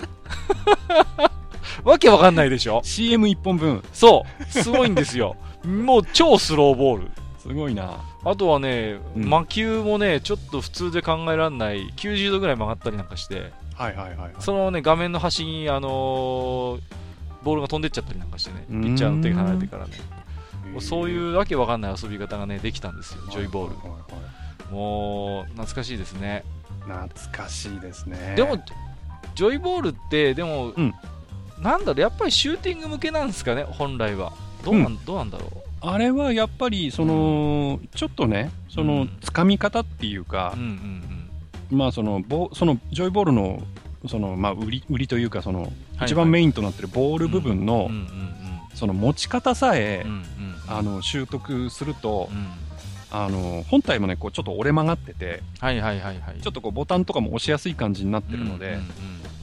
[1.84, 5.36] わけわかんないでしょ CM1 本分、そう、すごいんですよ。
[5.64, 8.00] もう超スローボールすごいな。
[8.22, 13.50] あとはね、うん魔球もねちょっと普通で考えられない90度ぐらい曲がったりなんかして
[13.84, 14.32] はいはいはい。
[14.40, 16.80] そのね画面の端に、あのー
[17.42, 18.82] ボールが飛んでっちゃったりなんかしてねピうん。
[18.84, 19.92] ッチャーの手が離れてからね。
[20.72, 23.88] もうそうういうわけわかんない遊び方がねできたんですよジョイボールはい。
[23.88, 26.44] はいはいもう懐かしいですね。
[26.86, 28.34] 懐かしいですね。
[28.36, 28.56] でも
[29.34, 30.94] ジョイボールってでも、うん。
[31.60, 34.32] なんだろうやっぱりシューティング向けなんですかね本来は。
[34.64, 41.19] どうなん,、どうなんだろあれはやっぱり、その、ちょっとね、そうのん、掴み方っていうかう、うんうん
[41.70, 43.62] まあ、その、ボその、ジョイボールの、
[44.08, 45.70] その、まあ、売り、売りというか、その、はい
[46.06, 47.90] 一番メインとなってるボール部分うんの
[48.74, 50.06] その持ち方さえ
[50.66, 52.46] あの習得するとう、ん
[53.12, 56.40] あの本体もねこうちょっと折れ曲がっててはいはいはいはい。
[56.40, 58.78] ちょっとこうボタンとかも押しやすい感じになってるので、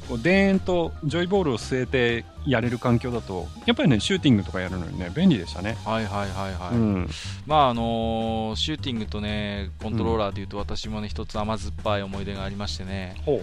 [0.07, 5.77] こう田園とジョイボールを据えてやれる環境だとやっぱりねシューティングとかやるのにね便利でしたね。
[5.85, 7.09] はいはいはいはい、うん。
[7.45, 13.15] まああのーシューティングとねコントローラーでいうと私もね一つ甘酸っぱい思い出がありましてね。
[13.25, 13.41] ほ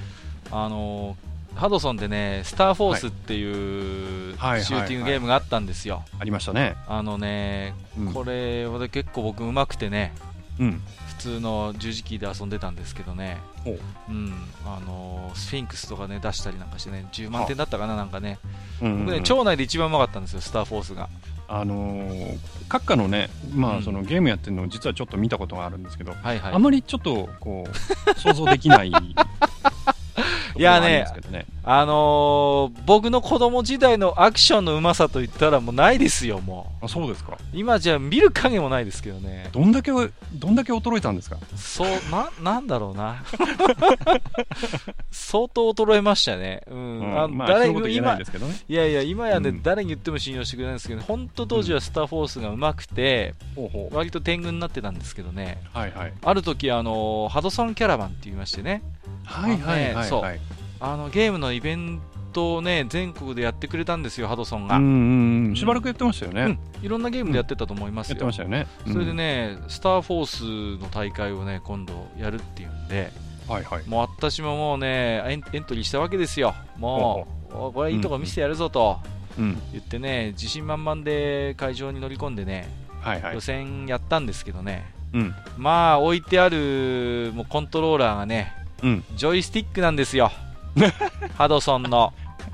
[0.50, 6.74] あのーハドソンでねスターフォースっていうシューティングゲームがあったんですよ、うありましたね。
[6.88, 8.12] あのねうん。
[8.12, 10.12] これは結構僕うまくてね。
[10.58, 10.82] うん。
[11.03, 13.38] 普通の十字キーで遊んでたんですけどね。
[13.64, 13.78] ほう。
[14.10, 14.32] うん。
[14.66, 18.38] あのースフィンクスとかね出したりなんかしてね10万点だったかななんかね。
[18.82, 19.06] うんうんうん。
[19.06, 21.08] 僕ね町内で一番うまかったんですよスターフォースが。
[21.48, 23.82] あのー閣下のね、まあ、うん。
[23.82, 26.52] そのゲームやってるのを実はちょっと見たことがあるんですけど、はいはい。
[26.52, 28.92] あまりちょっとこう想像できない
[30.56, 37.36] いやねねあのー僕の子供時代のアクションのうまさといったらもうないですよ、もあそうですかう。
[37.54, 39.48] 今じゃ見る影もないですけどね。
[39.52, 41.38] どんだけどんだけ衰えたんですか？
[41.56, 43.24] そう、な、なんだろうな。
[45.10, 46.62] 相当衰えましたね。
[46.70, 46.78] うん。
[47.00, 55.62] うんあまあ誰そういうこと言えない今ねいやいや、今やね、うん誰に言っても信用してくれないんですけど、本当当時はスターフォースがうまくて、ほうほ割と天狗になってたんですけどね。
[55.72, 58.82] はいはいある時、あのーハドソンキャラバンって言いましてね、
[59.24, 60.40] はいはいはいそうはい。
[60.80, 62.00] あの、ゲームのイベン
[62.32, 64.76] トをね、全国でやってくれたんですよ、ハドソンが。
[64.76, 65.56] うんうんうん。
[65.56, 66.48] しばらくやってましたよね、う
[66.82, 66.84] ん。
[66.84, 68.14] いろんなゲームでやってたと思いますよ。
[68.14, 68.92] やってましたよね、うん。
[68.92, 73.10] それでね、スターフォースの大会をね、今度やるっていうんで、
[73.48, 73.82] はいはい。
[73.86, 76.54] もう私ももうね、エンエントリーしたわけですよ。
[76.76, 78.98] もう、おこれいいとこ見せてやるぞと
[79.38, 79.60] うん。
[79.72, 82.68] 言ってね、自信満々で会場に乗り込んでね、
[83.00, 83.34] はいはい。
[83.34, 85.34] 予選やったんですけどね、うん。
[85.56, 89.04] まあ置いてあるもうコントローラーがね、うん。
[89.16, 90.32] ジョイスティックなんですよ。
[91.36, 92.12] ハドソンの。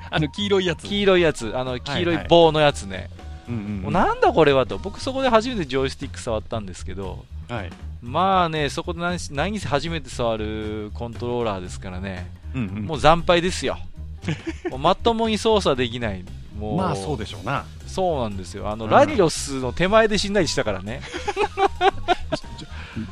[0.09, 0.87] あの黄色いやつ。
[0.87, 2.23] 黄色いやつ、あの黄色いはい。
[2.23, 3.09] はい棒のやつね、
[3.47, 3.81] うんうんうん。
[3.83, 7.69] もうなんだこれはと、僕そこで初めてジョイスティック触ったんですけど、はい。
[8.01, 12.85] まあね、そこで何し何せ初めて触るコントローラーですからね、うんうん。
[12.85, 13.77] もう惨敗ですよ。
[14.69, 16.23] もうまともに操作できない。
[16.57, 16.77] もう。
[16.77, 17.65] まあそうでしょうな。
[17.87, 18.69] そうなんですよ。
[18.69, 18.91] あの、うん。
[18.91, 21.01] ラディオスの手前で死んだりしたからね。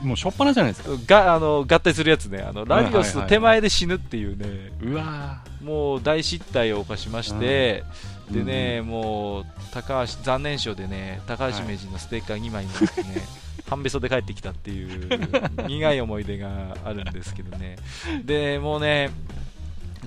[0.01, 0.89] もうしょっぱなじゃないですか。
[1.05, 2.41] が、あの、合体するやつね。
[2.41, 7.83] あの、ラディオスの手前で死ぬっていうね、うわもう大失態を犯しまして、
[8.29, 8.33] うん。
[8.33, 13.21] でね、もう、高橋、残念賞でね、高橋名人のステッカー2枚になってね、
[13.69, 17.77] 半べそで帰ってきたっていう苦い思い出があるんですけどね。
[18.25, 19.11] で、もうね、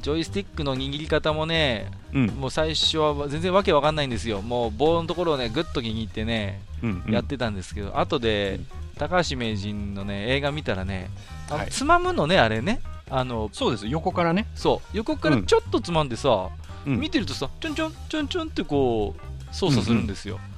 [0.01, 2.41] ジョイスティックの握り方もね、ーうん。
[2.41, 4.43] もう最初は全然わけわかんないんですよ。
[4.43, 7.15] もう棒のところをね、ぐっと握ってね、うんうん。
[7.15, 8.61] やってたんですけど、後で
[8.99, 11.11] 高橋名人のね映画見たらね、
[11.49, 11.71] あのはい。
[11.71, 14.47] つまむのね、あれね、あのそうです横からね。
[14.55, 14.97] そう。
[14.97, 16.51] 横からちょっとつまんでさ、
[16.87, 16.99] うん。
[16.99, 20.53] 見てるとさ、ちょんちょんちょんちょんってこう操作するんですよ、うんうん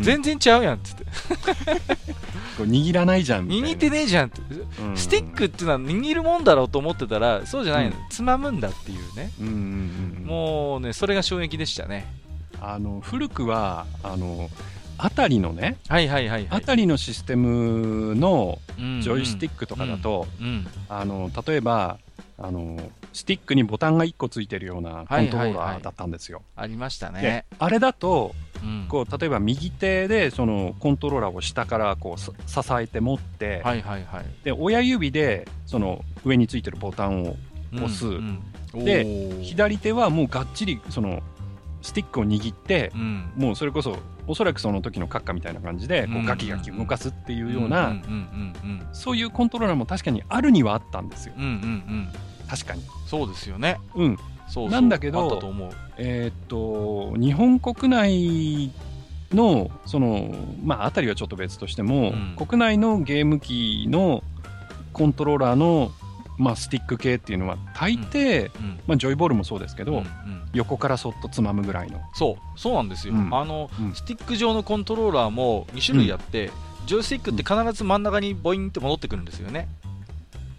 [0.00, 1.04] 全然ちゃうやんっつって、
[2.56, 3.68] こう握らないじゃんみたいな。
[3.68, 4.40] 握ってねえじゃんって、
[4.80, 4.96] うん。
[4.96, 7.96] スティックっていうのは握るもんだろうと思ってたら、そうじゃないの、うん。
[8.08, 10.26] つまむんだっていうね、うんうんうんうん。
[10.26, 12.06] もうね、それが衝撃でしたね。
[12.60, 14.48] あの古くはあの
[14.98, 16.46] あたりのねはいはいはいはい。
[16.50, 21.98] あたりのシステムのうんジョイスティックとかだと、うん、あの例えば
[22.38, 22.78] あの
[23.12, 26.42] スティックにボタンが1個ついてるようなコントローラーだったんですよ。
[26.54, 27.44] ありましたでね。
[27.58, 34.24] あれだとうんこう例えば右手でそのコントローラーを下からこうさ支えて持って、はいはいはい。
[34.44, 37.36] で親指でその上についてるボタンを
[37.74, 39.06] 押すうんうんで
[39.42, 41.22] 左手はもうがっちりその
[41.80, 47.96] スティックを握ってう、んもうそれこそおそらくその時の閣下みたいな感じでこうガキガキ動かすっていうような、
[48.92, 51.34] そういうコントローラーも確かにあるにはあったんですよ。
[51.36, 52.08] うんうんうんうん。
[52.48, 52.82] 確かに。
[53.06, 53.78] そうですよね。
[53.94, 54.70] うん、そうそう。
[54.70, 55.70] なんだけどあったと思う。
[55.98, 58.70] えーっと日本国内
[59.32, 60.34] のその
[60.64, 62.36] まああたりはちょっと別としても、うん。
[62.36, 64.22] 国内のゲーム機の
[64.92, 65.92] コントローラーの
[66.38, 70.06] まあ、スティック系っていうのは大抵、うんまあ、ジョイボールもそうですけど、うんうん。
[70.52, 72.00] 横からそっとつまむぐらいの。
[72.14, 73.34] そうそうなんですよ、うん。
[73.34, 73.94] あのうん。
[73.94, 76.50] スティック状のコントローラーも2種類あって、
[76.86, 79.68] ジョイスティックって必ず真ん中にボインって戻ってくるんですよね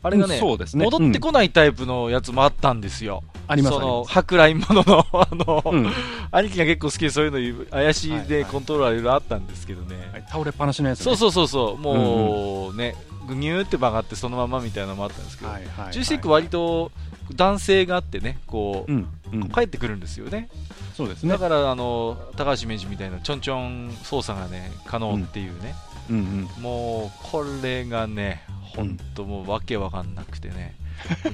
[0.07, 0.85] あれがね,、うんそうですね。
[0.85, 5.97] 戻ってこないタイプのやつもあったんですよ、ありますそのあ舶来物の あの、ります
[6.31, 8.51] 兄貴が結構好きでそういうの怪しいで、はいはい。
[8.51, 12.95] コントローラーいろいろあったんですけどね、うんはい倒れっぱなしのやつ、ね、そうそうそうそうもうね、
[13.27, 15.93] ぐにゅーって曲がってそのままみたいなのもあったんですけど、はいはいはい。
[15.93, 16.91] ジョイスティック割と
[17.35, 20.49] 男性があってねこう、うんうん、帰ってくるんですよね。
[20.95, 21.29] そうですね。
[21.29, 25.75] だからあの高橋名人みたいなちょんちょん操作がね可能っていうね、
[26.09, 26.63] うんうん。
[26.63, 28.43] もうこれがね
[28.77, 30.75] 本当もうわけわかんなくてね。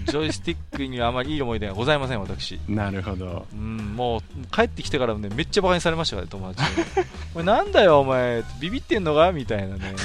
[0.06, 2.60] ジョイスティックにはあまりいい思い出がございません私。
[2.68, 3.46] なるほど。
[3.54, 6.70] うんもう帰ってきてからもねめっちゃバカにされましたからね友達。
[6.70, 6.86] に
[7.36, 8.44] お前なんだよお前。
[8.60, 9.96] ビビってんのかみたいなね。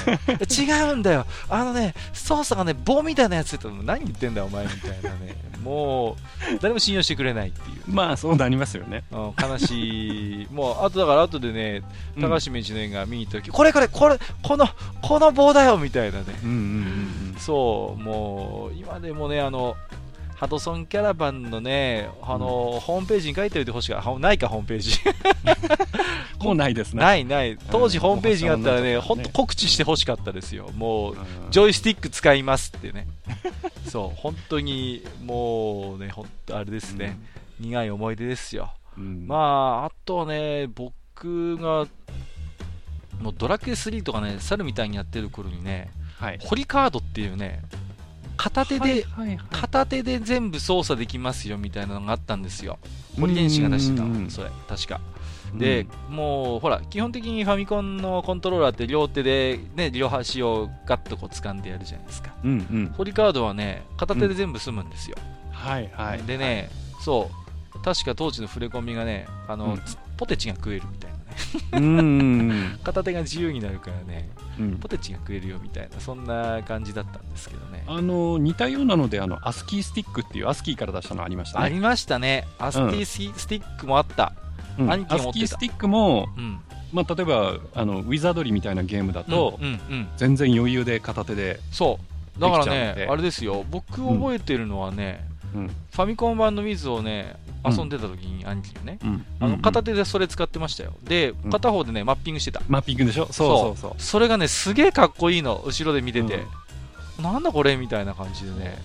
[0.49, 1.25] 違うんだよ。
[1.49, 5.35] あのね操作がね棒みたいなやつって何言ってんだよお前みたいなね。
[5.63, 9.03] もう誰も信用してくれないっていうまあそうなりますよね。
[9.11, 11.83] うん悲しい、もうあとだから後でね、
[12.15, 12.21] うん。
[12.21, 14.67] 高橋名人の映画見に行った時、これこれ、これ、この、
[15.01, 16.57] この棒だよみたいなね、うんうんう
[17.25, 19.75] んそう、もう今でもね、あの、
[20.35, 24.99] ハドソンキャラバンのね、あの、ホームページに書いておいてほしいから、ないか、ホームページ。
[26.39, 27.01] う んもうないですね。
[27.01, 31.51] ないない、当時ホームページがあったらね、うん本当告知してほしかったですよ、もう、うん。
[31.51, 33.07] ジョイスティック使いますってね、
[33.85, 37.19] そう、本当にもうね、本当あれですね、
[37.59, 38.71] 苦い思い出ですよ。
[38.97, 39.27] うん。
[39.27, 41.85] まあ、あとね、僕が、
[43.21, 46.39] もうドラクエ3とかね、猿みたいにやってる頃にね、はい。
[46.41, 47.61] ホリカードっていうね、
[48.35, 49.39] 片手で、はいはいはい。
[49.51, 52.77] 片手で全部操作できますよみたいなのがあったんですよ。
[53.19, 54.03] 堀電子が出してた。
[54.03, 54.11] うん。
[54.11, 55.01] うんうん、それ、確か。
[55.55, 62.35] で、もうほら、基本的にファミコンのコントローラーって両手で、ね、両端をガッとこう掴んでやるじゃないですか。
[62.43, 62.93] うんうん。
[62.95, 65.17] ホリカードはね、片手で全部済むんですよ。
[65.51, 66.69] はいはいでね、
[67.01, 67.29] そ
[67.75, 69.81] う、確か当時の触れ込みがね、あの、うん。
[70.17, 71.18] ポテチが食えるみたいな
[72.83, 74.75] 片手が自由になるからね、うん。
[74.77, 77.83] ポテチが食えるよみたいな、そんな感じだったんですけどね。
[77.87, 81.65] あの似たようなのであのアスキースティックっていうアスキーから出したのありましたね。
[81.65, 84.33] ありましたね、アスティススティックもあった。
[84.77, 84.91] うん。
[84.91, 86.59] アスキースティックも、うん。
[86.91, 89.59] まあ、例えばあのウィザードリーみたいなゲームだと、
[90.17, 91.99] 全然余裕で片手で、そ
[92.37, 92.39] う。
[92.39, 95.67] だからねあれですよ、僕覚えてるのはね、うん。
[95.67, 97.75] ファミコン版のウィズをね、うん。
[97.75, 99.25] 遊んでた時に兄貴がね、うん。
[99.39, 100.93] あの片手手でそれ使ってましたよ。
[101.03, 101.51] で、うん。
[101.51, 102.61] 片方でね、マッピングしてた。
[102.67, 103.27] マッピングでしょ？
[103.31, 103.93] そうそうそう。
[103.97, 106.43] それがね、すげえかっこいいの、後ろで見てて。
[107.21, 107.75] なんだこれ？
[107.75, 108.77] みたいな感じでね。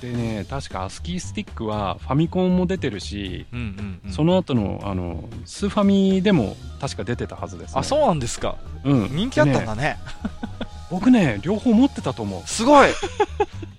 [0.00, 4.12] でね確かアスキースティックはファミコンも出てるし、うんうん、うん。
[4.12, 8.56] その後のあのスーファミでも確か出てたはずです、ね、あ、そうなんですか。
[8.82, 9.98] うん、人気あったんだね。
[10.90, 12.48] 僕ね両方持ってたと思う。
[12.48, 12.88] すごい。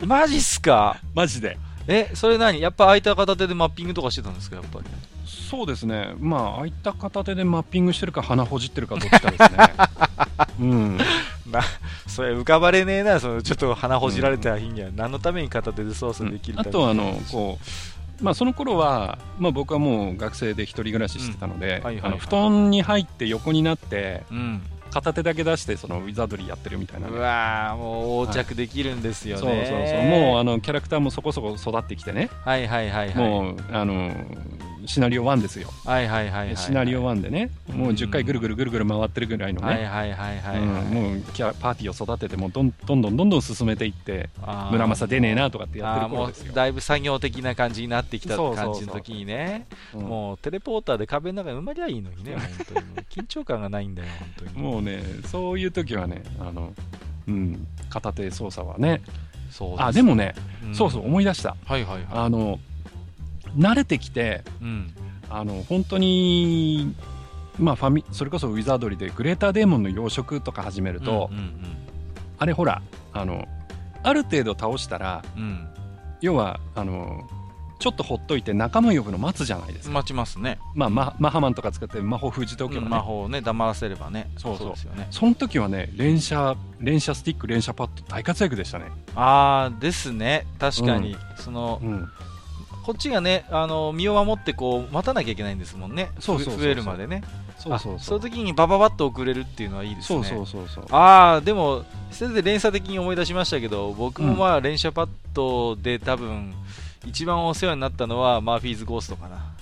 [0.05, 1.01] マジっすか？
[1.15, 2.59] マジでえ、それ何？
[2.59, 4.57] やっぱ空いた片手でマッピングとかしてたんですか？
[4.57, 4.85] やっぱり。
[5.25, 6.13] そうですね。
[6.19, 9.73] まあああいった片手でマッピングしてるか鼻ほじってるかどっちかですね。
[10.59, 10.97] うん。
[12.07, 21.81] それ浮かばれねえな、そのちょっと鼻ほじられた日には、何のために片手で操作できるか、あとはあのこうまあその頃はまあ僕はもう学生で一人暮らししてたので、
[22.19, 24.61] 布団に入って横になってうん。
[24.91, 29.41] 片手だけ出してそのウィザードリーやってるみたいなね、うわーもう横着できるんですよね。
[29.41, 33.15] そうそうそうもうあのキャラクターもそこそこ育ってきてね、はいはいはいはい。
[33.15, 34.11] もうあの
[34.85, 36.57] シナリオ1ですよ、はいはいはいはい。
[36.57, 37.95] シナリオ1でねもううん。
[37.95, 44.29] 10回ぐるぐるぐるぐる回ってるぐらいのね、はいはいはいはい、もうキャラパーティーを育ててもうどんどんどんどんどん進めていって
[44.71, 46.51] 村正出ねえなとかってやってる頃ですよ。
[46.51, 48.73] う、だいぶ作業的な感じになってきたそうそうそう。
[48.73, 50.01] 感じの時にね、うん。
[50.01, 52.85] もうテレポーターで壁の中に埋まりゃいいのにね、本当に。
[53.09, 54.51] 緊張感がないんだよ、本当に。
[54.53, 56.73] もうねそういう時はねあの、
[57.27, 59.01] うん、片手操作はね。
[59.49, 60.33] そうあでもね、
[60.65, 60.73] ん。
[60.73, 61.55] そうそう思い出した。
[61.65, 62.05] はいはいはい。
[62.09, 62.59] あの
[63.57, 64.93] 慣れてきてうん。
[65.29, 66.93] あの本当に
[67.57, 71.77] まあファミそれこそウィザードリーでグレーターデーモンの養殖とか始めると、うんうん
[72.37, 72.81] あれほら
[73.13, 73.47] あの
[74.01, 75.67] ある程度倒したらうん、うん
[76.21, 77.27] 要はあの
[77.79, 80.59] ちょっとほっといて仲間呼ぶの待つじゃないですか、待ちますね。
[80.75, 84.29] まあ、ママハマンとか使って魔法封じておけばね、うん魔法をね、黙らせればね。
[84.37, 85.07] そうそうですよね。
[85.09, 88.85] その時はね連射連射スティック連射パッド大活躍でしたね、
[89.15, 90.45] ああ、ですね。
[90.59, 91.17] 確かに。
[91.37, 92.07] その、うん、
[92.83, 96.11] こっちがね、あの、身を守ってこう、待たなきゃいけないんですもんね。
[96.19, 97.23] そうそう増えるまでね。
[97.57, 98.17] そうそうそう。
[98.17, 100.23] いう時にバババッと送れるっていうのはいいですね。
[100.23, 100.85] そうそうそうそう。
[100.91, 106.53] ああ、でも、それで連鎖的に思い出しましたけど、僕もまあ連射パッドで多分、
[107.05, 109.53] 一番お世話になったのはマーフィーズゴーストかな。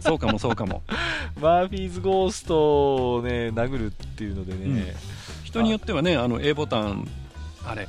[0.00, 0.82] そうかもそうかも。
[1.40, 4.94] マーフィーズゴーストをね、殴るっていうのでね、
[5.48, 7.08] 人によってはねあの A ボタン
[7.64, 7.88] あれ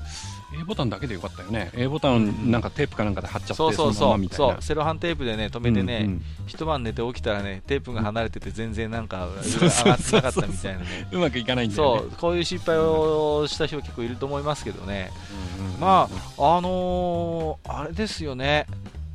[0.51, 1.69] A ボタンだけでよかったよね。
[1.75, 4.27] A ボタンなんかテープかなんかで貼っちゃってそうそうそう。
[4.31, 4.61] そう。
[4.61, 11.07] セロハンテープでね止めてね、うんうん一晩寝て起きたらねテープが離れてて全然なんかそう上がってなかったみたいなね。
[11.11, 11.99] うまくいかないんだよね。
[11.99, 12.11] そう。
[12.17, 15.11] こういう失敗をした人結構いると思いますけどね。
[15.59, 18.65] うんうんうんまああのーあれですよね。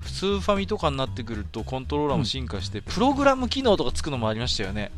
[0.01, 4.93] 普通ファミとかになってくるとコントローラーも進化して、プログラム機能とかつくのもありましたよね。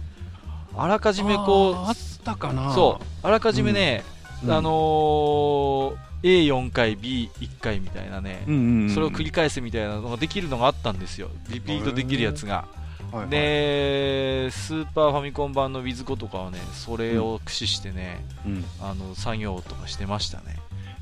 [0.76, 2.72] あらかじめこあーあったかな。
[2.72, 3.04] うそう。
[3.22, 4.04] あらかじめね、
[4.44, 4.52] うん。
[4.52, 8.90] あのー A4 回 B1 回みたいなね、うんうんうん。
[8.90, 11.28] それを繰り返すみたいなのができるのがあったんですよ。
[11.50, 12.66] リピートできるやつが、
[13.12, 13.28] はいはい。
[13.28, 18.64] でスーパーファミコン版のウィズコとかはねそれを駆使してね、うん。
[18.80, 20.56] あの作業とかしてましたね。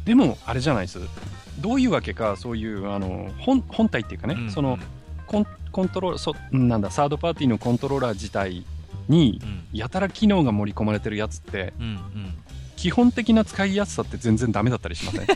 [0.04, 0.98] でもあれじゃないです。
[1.60, 4.50] どういうわけかそういうあの本本体っていうかね、うん。
[4.50, 4.78] その
[5.26, 8.64] コンコントローラーそなんだサードパーティーのコントローラー自体
[9.08, 9.64] にうん。
[9.72, 12.34] やたら機能が盛り込まれてるやつってうんうん
[12.84, 15.26] 基本的な使いやすさって全然ダメだったりしません？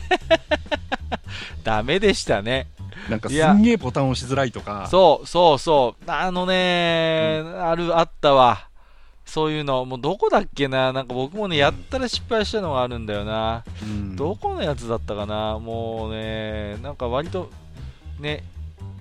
[1.65, 2.67] ダメでしたね。
[3.09, 4.87] なんかすんげえボタン押しづらいとか。
[4.91, 6.11] そうそうそう。
[6.11, 8.69] あのね、あるあったわ。
[9.25, 9.87] そういうの。
[9.87, 10.93] もうどこだっけな。
[10.93, 14.15] なんか僕もねやったら失敗したのがあるんだよな、うん。
[14.15, 15.59] どこのやつだったかな。
[15.59, 17.49] もうねなんか割と
[18.21, 18.45] ね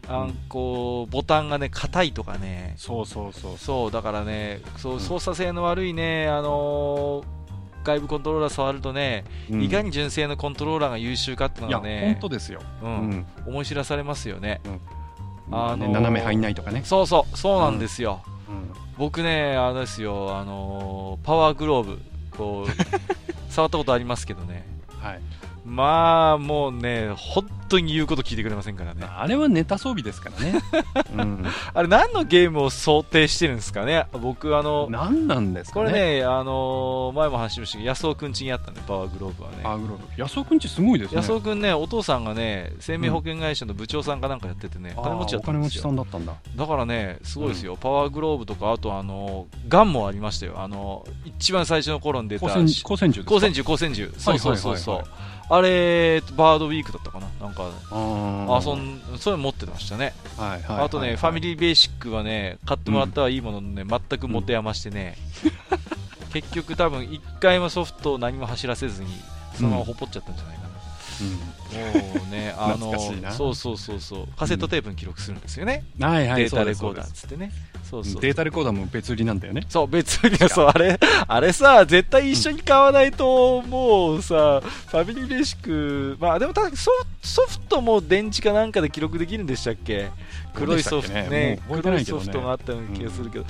[0.07, 2.75] あんこうボタンがね硬いとかね。
[2.77, 3.57] そうそうそう。
[3.57, 4.99] そうだからねそううん。
[5.01, 7.37] 操作性の悪いねあのー
[7.87, 9.63] 外部コントローラー触るとね、うん。
[9.63, 12.91] いかに純正のコントローラーが優秀かっていうのがね本当ですよ、ううん。
[13.09, 14.59] ん思い知らされますよね、
[15.47, 18.73] まあのー斜め入んないとかね、そうそうそうなんですよ、うん。
[18.97, 22.01] 僕ねあれですよあのーパワーグローブ
[22.35, 22.71] こう
[23.51, 24.65] 触ったことありますけどね。
[24.99, 25.21] はい、
[25.67, 29.05] まあもうね本当に言うこと聞いてくれませんからね。
[29.05, 30.61] あれはネタ装備ですからね、
[31.13, 34.05] うん、あれ何のゲームを想定してるんですかね？
[34.13, 35.89] 僕あの何なんですかね？
[35.89, 39.57] これねあのー前も話しましたけど安尾くん家にあったんでパワーグローブはね。
[39.63, 40.03] パワーグローブ。
[40.15, 41.17] 安尾くんちすごいですね。
[41.17, 45.81] 安尾くんねお父さんがね生命保険会社の部長さんかなんかやっててね、あー金持ちだお金持ちったんですよ。
[45.83, 46.33] さんだったんだ。
[46.55, 50.53] だからねすごいですよ、パワーグローブとかあとあのガンもありましたよ。
[50.57, 52.87] あの一番最初の頃に出た光線銃ですか？
[53.35, 55.11] 光線銃光線銃そうそうそうそう、はいはい
[55.49, 57.27] あれバードウィークだったかな？
[57.39, 57.69] なんか
[58.65, 65.15] 遊んそれ持ってましたね、はいはいあとね、はいファミリーベーシックはね買ってもらったはいいもののね、全く持て余してね、
[66.33, 69.09] 結局多分1回もソフトを何も走らせずに
[69.55, 70.66] そのままほっぽっちゃったんじゃないかな、
[71.23, 72.97] もうねあの
[73.31, 74.27] そうそうそうそう。
[74.37, 76.05] カセットテープに記録するんですよね、うん。
[76.05, 77.51] はいはいデータレコーダーっつってね。
[77.83, 79.65] そうそうデータレコーダーも別売りなんだよね。
[79.69, 90.09] そう別にそうあれあれさ絶対一緒に買わないと、もうさファミリーベーシックまあでも確かソソフトも電池かなんかで記録できるんでしたっけ？
[90.53, 91.59] 黒いソフトね。
[91.69, 93.45] 黒ないソフトがあったような気がするけど、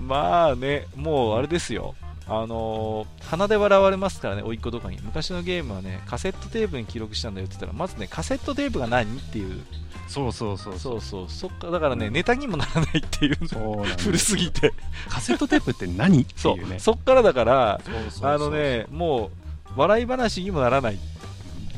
[0.00, 1.94] まあねもうあれですよ
[2.28, 4.98] あのー鼻で笑われますからね、甥っ子とかに。
[5.02, 9.16] 昔のゲームはね、カセットテープに記録したんだよって言ったら、まずね、カセットテープが何？
[9.18, 9.64] っていう、
[10.08, 11.00] そうそうそうそう。
[11.00, 14.72] そう、そっか、だからね、ネタにもならないっていう、そう古すぎて。
[15.08, 16.20] カセットテープって何？
[16.22, 16.76] ってそいうね。
[16.76, 17.80] う、そっからだから、
[18.22, 19.30] あのね、も
[19.76, 20.98] う、笑い話にもならない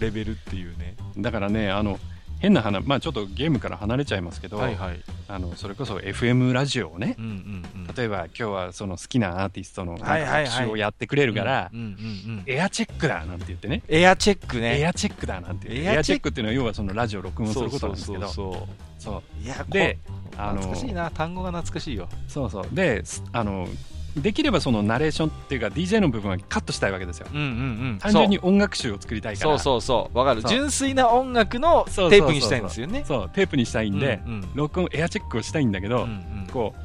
[0.00, 0.96] レベルっていうね。
[1.16, 2.00] だからねあの
[2.44, 5.00] 変な話まあちょっとゲームから離れちゃいますけど、はいはい。
[5.28, 7.94] あのそれこそ FM ラジオをねうんうんうん。
[7.94, 10.06] 例えば今日はその好きなアーティストの特
[10.46, 11.70] 集をやってくれるから。
[12.46, 14.80] エアチェックだなんて言ってねエアチェックね。
[14.80, 22.08] エアチェックだなんてエアチェックっていうのは要はそのラジオを録音することなんですけどそうそうそうそういや、でこあの懐かしいな、単語が懐かしいよ。
[22.28, 23.66] そうそうですあの
[24.16, 27.26] できればそのナレーションっていうか DJ の部分はカットしたいわけですよ。
[27.32, 27.48] うんうんう
[27.94, 27.98] ん。
[28.00, 29.50] 単純に音楽集を作りたいから。
[29.50, 30.42] そうそうそう、わかる。
[30.48, 33.04] 純粋な音楽のテープにしたいんですよね。
[33.06, 33.30] そう。
[33.30, 34.48] テープにしたいんで、うんうん。
[34.54, 36.46] 録音エアチェックをしたいんだけど、うんうん。
[36.52, 36.83] こう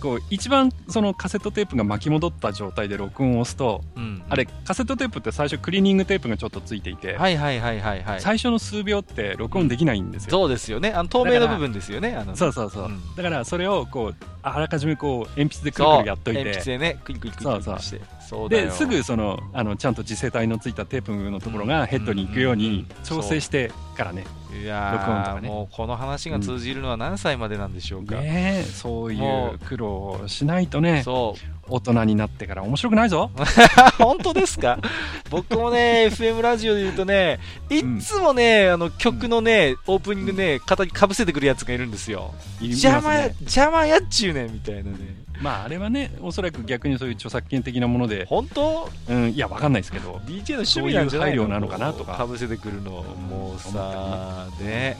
[0.00, 8.20] こう一番そのカセットテープが巻き戻った状態で録音を押すと、うんあれカセットテープって最初クリーニングテープがちょっとついていて、はいはいはいはいはい。
[8.20, 10.90] 最初の数秒って録音できないんですよ、そうですよね。
[10.90, 12.14] あの透明の部分ですよね。
[12.16, 13.00] あのそうそうそう、うん。
[13.16, 18.00] だからそれをこうあらかじめこう鉛筆でくるくるやっとい鉛て筆でね、クリクリクリクリして。
[18.30, 28.16] そうですぐそのあのちゃんと次世代のついたテープのところがヘッドに行くように調整してからね,、い録音とやー、かねもうこの話が通じるのは何歳までなんでしょうか。
[28.16, 29.88] ねえそういもう苦労
[30.22, 31.60] をしないとねそう。
[31.72, 33.30] 大人になってから面白くないぞ
[33.98, 34.78] 本当ですか？
[35.30, 37.38] 僕もね、FM ラジオで言うとね、
[37.70, 42.34] いっつもね、あの曲のね、オープニングね、肩にかぶせてくるやつがいるんですよ。
[42.60, 44.96] 邪魔や、邪魔やっちゅうねんみたいなね。
[45.40, 48.88] まああれはねおそらく逆にそういう著作権的なもので、本当？
[49.08, 51.44] うん、いやわかんないですけど DJ の趣味なんじゃないの？
[51.44, 52.16] そういう配慮なのかなとか。
[52.16, 54.98] かぶせてくるの、もうさ、ね、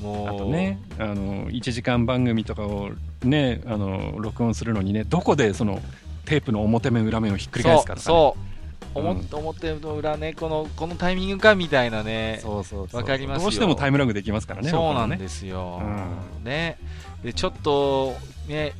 [0.00, 2.90] もう、あとねあの1時間番組とかを
[3.22, 5.80] ねあの録音するのにねどこでその
[6.24, 8.36] テープの表面裏面をひっくり返すからさ、ね、そ
[8.94, 13.42] う、思っ表の裏ねこのこのタイミングかみたいなねそうそうそうわかりますよ。
[13.42, 16.44] どうしてもタイムラグできますからねそうなんすですよ、うん。
[16.44, 16.78] ね。
[17.22, 18.14] でちょっと
[18.48, 18.72] ね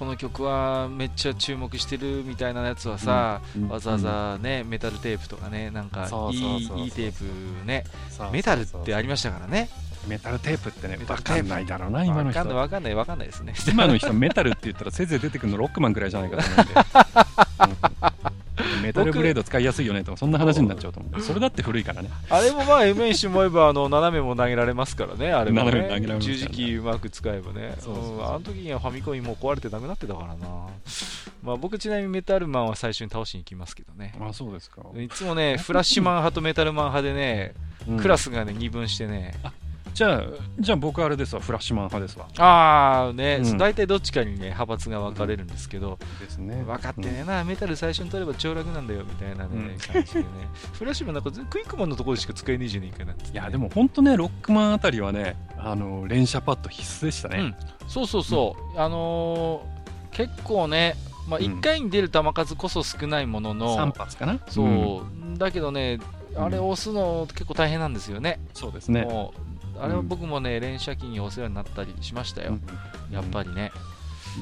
[0.00, 3.68] この曲はめっちゃ注目してるみたいなやつはさ、うん。
[3.68, 7.84] わざわざね、メタルテープとかねなんかいいいいテープね
[8.32, 9.68] メタルってありましたからね。
[10.08, 13.52] メタルテープってね分かんないだろうな今のわかんない人わかんないわかんないですね。
[13.70, 17.89] 今の人メタルって言ったらせいぜい出てくるのロックマンぐらいじゃないかと思うんで、う ん
[18.80, 21.20] メタルブレード使いやすいよねとかそんな話になっちゃうと思う。
[21.20, 22.10] それだって古いからね。
[22.28, 25.70] あれもまあて思えばあの斜めも投げられますからねあれもね。
[25.70, 26.38] 斜めも投げられますからね。
[26.38, 27.74] 十字キーうまく使えばね。
[27.78, 30.66] そうあの時にはファミコンもう壊れてなくなってたからな。
[31.42, 34.14] まあ僕ちなみにメタルマンは最初に倒しに行きますけどね。
[34.20, 37.54] あそうですか、いつもねフラッシュマン派とメタルマン派でね、
[37.88, 37.96] うん。
[37.98, 39.34] クラスがね二分してね
[39.94, 40.22] じゃあ
[40.58, 42.28] じゃあ僕あれですわフラッシュマン派ですわ。
[42.38, 43.58] ああね、うん。
[43.58, 46.62] 大体どっちかにね派閥が分かれるんですけど、ですね。
[46.64, 50.26] 分かってねえな、メタル最初に取れば超楽なんだよみたいなね、感じでね。
[50.72, 53.30] フラッシュマンなんかクイックマンのところでしか使えねえじゃねえかなってね。
[53.32, 57.54] いやでも本当ねロックマンあたりはねあの連射パッド必須でしたね、うん、
[57.88, 59.80] そうそうそう、あのー
[60.12, 60.96] 結構ね、
[61.28, 61.44] まあ、うん。
[61.44, 64.38] 1回に出る球数こそ少ないものの、3発かな？
[64.48, 65.38] そう、ん。
[65.38, 66.00] だけどね、
[66.36, 69.02] あれ押すの結構大変なんですよね、そうですね。
[69.02, 69.40] もう
[69.80, 73.72] あれは僕もね、連射機にお世話になったりしましたよ、うんやっぱりね。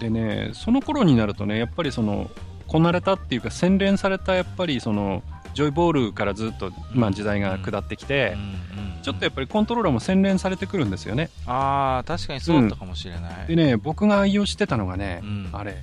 [0.00, 2.30] でねその頃になるとねやっぱりその
[2.66, 5.22] こなれたっていうか洗練されたやっぱりその
[5.54, 8.58] ジョイボールからずっと、まあ、時代が下ってきて、うんうん
[9.00, 11.30] ちょっとやっぱりコントローラーも洗練されてくるんですよね。
[11.46, 13.46] ああ、確かにそうだったかもしれない。
[13.46, 15.48] でね僕が愛用してたのがね、うん。
[15.52, 15.76] あれ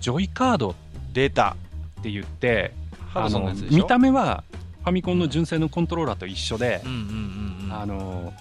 [0.00, 0.74] ジョイカードっ
[1.12, 1.56] 出た、
[2.02, 2.72] て言って
[3.14, 3.82] あやつでしょ？
[3.82, 4.44] 見た目は
[4.82, 8.32] ファミコンの純正のコントローラーと一緒でう、んうんうんうん、あの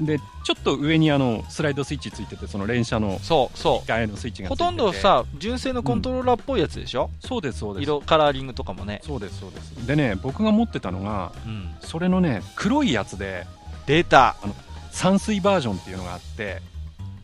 [0.00, 4.64] でちょっと上にあのスライドスイッチついててその連射のそうそ機械のスイッチう、がついてて。
[4.64, 7.82] ほとんどさ、純正のコントローラーっぽいやつでしょ、そうですそうです。
[7.82, 9.00] 色、カラーリングとかもね。
[9.04, 9.86] そうですそうです。
[9.86, 13.46] でね僕が持ってたのがうん、それのね黒いやつで
[13.86, 14.36] 出た、
[14.90, 16.62] サンスイバージョンっていうのがあって、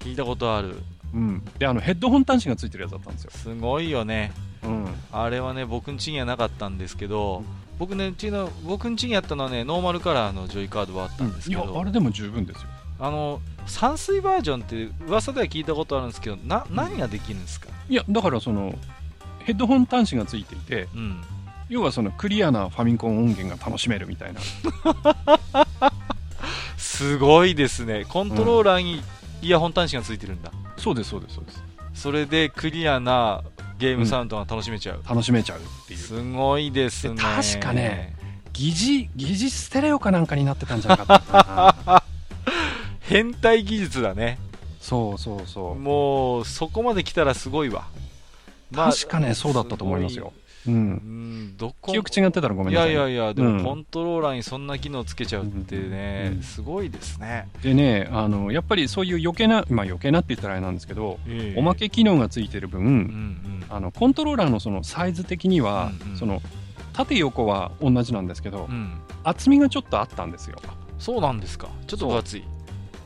[0.01, 0.77] 聞いたことある。
[1.13, 4.33] うん、であのヘッドホン端子がついてるやつだったんですよ、すごいよね。
[4.65, 7.45] うん、あれはね、僕ん家にはなかったんですけど、
[7.79, 12.69] 僕ね、うちの僕ん家にあったのはね、ノーマルカラーのジョイカードはあったんですいやけど、あれでも十分ですよ。
[13.01, 18.79] あのサンスイバージョンって噂では聞いたことあるんですけど、な何ができるんですか、いやだからその
[19.41, 21.23] ヘッドホン端子がついていてうん、
[21.69, 24.41] 要はそのクリアなファミコン音源が楽しめるみたいな。
[26.79, 29.03] すごいですね、コントローラーに
[29.43, 31.63] イヤホン端子がついてるんだ、そうですそうですそうです。
[31.95, 33.43] それでクリアな
[33.79, 37.15] ゲームサウンドが楽しめちゃう、楽しめちゃうっていうすごいですね。
[37.15, 38.15] で確かね
[38.53, 42.03] 疑似疑似ステレオかなんかになってたんじゃなかったかな
[43.01, 44.39] 変態技術だね、
[44.81, 47.87] そうそうそうもうそこまで来たらすごいわ。
[48.71, 50.33] まあ確かねそうだったと思いますよ。
[50.67, 50.93] ううん。
[51.53, 51.93] ん、どこ？
[51.93, 52.95] 記憶違ってたらごめんいなさい。
[52.95, 53.57] やいやいや、でうん。
[53.59, 56.43] もコントローラーにそんな機能つけちゃうってね、うん。
[56.43, 57.49] すごいですね。
[57.63, 61.19] でねあのやっぱりそういう余計なまあ余計なって言ったらあれなんですけど、
[61.57, 63.65] おまけ機能がついてる分、うんうん。
[63.69, 66.17] あのコントローラーのそのサイズ的には、うんうん。
[66.19, 66.43] その
[66.93, 70.57] 縦横は同じなんですけど、うん、厚みがちょっとあったんですよ。
[71.01, 72.45] そうなんですか、ちょっと分厚い。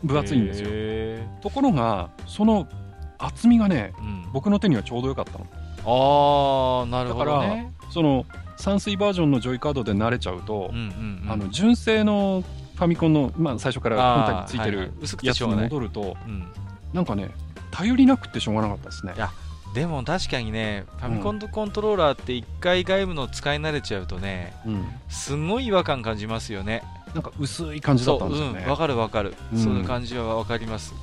[0.05, 0.69] 分厚いんですよ。
[0.71, 2.69] へところがその
[3.17, 3.95] 厚みがね
[4.33, 5.47] 僕の手にはちょうどよかったの
[5.91, 7.73] あー、なるほどね。
[7.91, 8.27] その
[8.57, 11.31] 散水バージョンのジョイカードで慣れちゃうと、うんうんうん。
[11.31, 15.65] あの純正のファミコンの、まあ、最初から本体についてるやつにしょうがない。
[15.65, 16.47] 戻るとうん。
[16.93, 17.31] なんかね
[17.71, 19.15] 頼りなくってしょうがなかったですね。
[19.17, 19.31] いや
[19.75, 26.83] でも確かにね、ファミコンとコントローラーって一回外部の使い慣れちゃうとね、うん、すんごい違和感感じますよね。
[27.15, 28.53] なんか薄い感じだったんですよね。
[28.55, 29.63] そううん、わかるわかる、うん。
[29.63, 30.95] その感じはわかります。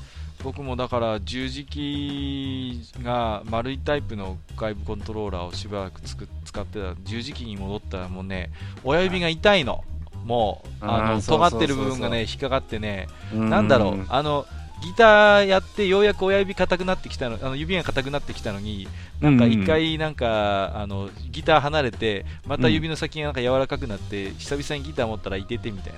[0.46, 6.94] 僕もだから十字キーが丸いタイプの外部コントローラーをしばらくつく使ってた。
[7.04, 8.52] 十字キーに戻ったらもうね
[8.84, 9.84] 親指が痛いの、
[10.24, 13.50] もうあの尖ってる部分がね引っかかってね、うん。
[13.50, 14.06] なんだろう。
[14.08, 14.46] あの
[14.84, 18.88] ギターやってようやく親指硬くなってきたのあの指が硬くなってきたのに
[19.20, 25.94] なんか一回なんか、あのギター離れてまた指の先がなんか柔らかくなって、久々にギター持ったらいててみたい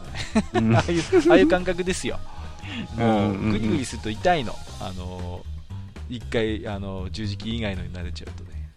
[0.62, 0.80] な。
[0.80, 2.18] ああいうああいう感覚ですよ
[2.98, 4.56] もうグリグリすると痛いの。
[4.80, 5.42] あの
[6.10, 8.70] 一回あの十字キー以外のに慣れちゃうとね。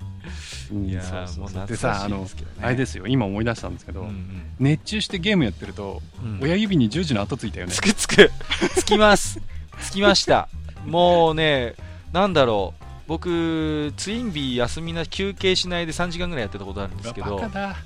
[0.73, 0.85] うん。
[0.87, 2.27] いやそうそうでさあの
[2.61, 3.07] あれですよ。
[3.07, 6.03] 今思い出したんですけど、うん熱中してゲームやってると、
[6.43, 7.73] 親指に十字の跡ついたよね。
[7.73, 8.31] つくつく。
[8.75, 9.41] つきます。
[9.81, 10.49] つきました。
[10.85, 11.75] もうね
[12.13, 12.85] なんだろう。
[13.07, 17.39] 僕ツインビー休みな休憩しないで3時間ぐらいやってたことあるんですけど。
[17.39, 17.77] バカだ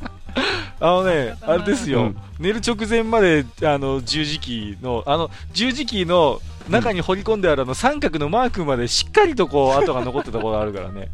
[0.80, 2.16] あのねあれですよ、うん。
[2.38, 11.08] 寝る直前まであの十字キーのあの十字キーの中に掘り込んであるあの三角のマークまでしっかりとこう 跡が残ってたことがあるからね。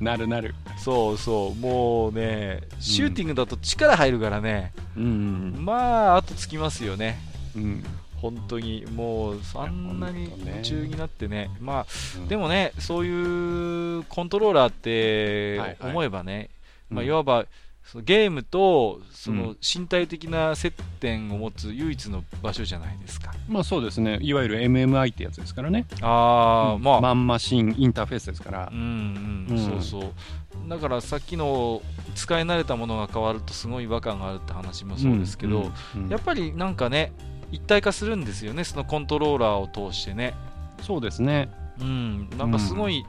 [0.00, 0.54] なるなる。
[0.78, 5.54] そうそう、もうね、シューティングだと力入るからね、うん。
[5.58, 7.18] まあ、後つきますよね。
[7.56, 7.84] うん。
[8.16, 8.84] 本当に。
[8.94, 11.86] もうあんなに夢中になってね、まあ、
[12.18, 12.28] うん。
[12.28, 15.90] でもね、そういうコントローラーってはいはい。
[15.92, 16.50] 思えばね、
[16.90, 17.08] まあ、うん。
[17.08, 17.46] いわば
[17.86, 23.32] そのゲームとそうのん身体的な接点を持つ唯一の場所じゃないですか。
[23.48, 24.18] まあそうですね。
[24.22, 25.86] いわゆる MMI ってやつですからね。
[26.02, 28.74] ああ、うんまあ、マンマシンインターフェースですからう。
[28.74, 30.68] んうん、うんそうそう。
[30.68, 31.80] だからさっきの
[32.16, 37.12] 使い慣れたものが変わるとすごい違和感があるって話もそうですけど、うんうんやっぱりなんかね、
[37.52, 40.34] 一体化するんですよね、そのコントローラーを通してね。
[40.82, 41.48] そうですね。
[41.80, 43.04] うん、なんかすごい、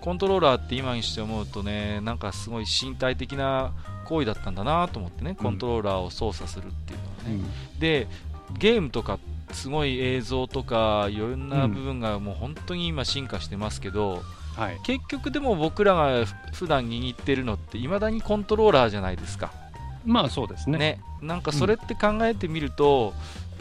[0.00, 3.72] コントローラーって今にして思うとね、なんかすごい身体的な
[4.06, 7.50] 行為だったんだなと思ってね、コントローラーを操作するっていうのはね。
[7.78, 8.06] で、
[8.58, 9.18] ゲームとか、
[9.52, 14.22] すごい映像とか、いろんな部分がもう本当に今進化してますけど、
[14.56, 14.80] はい。
[14.84, 19.52] 結局でも僕らが普段握ってるのって、いまだにコントローラーじゃないですか。
[20.04, 20.78] まあそうですね。
[20.78, 23.12] ね、なんかそれって考えてみると、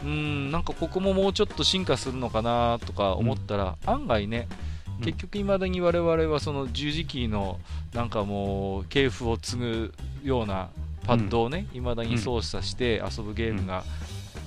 [0.03, 7.59] うん、なんかここももうちょっと進化するのかなとか思ったら、案外ね、うん結局いまだに我々はその十字キーの
[7.93, 9.93] なんかもう系譜を継ぐ
[10.23, 10.69] ような
[11.05, 13.83] パッドをね、いまだに操作して遊ぶゲームが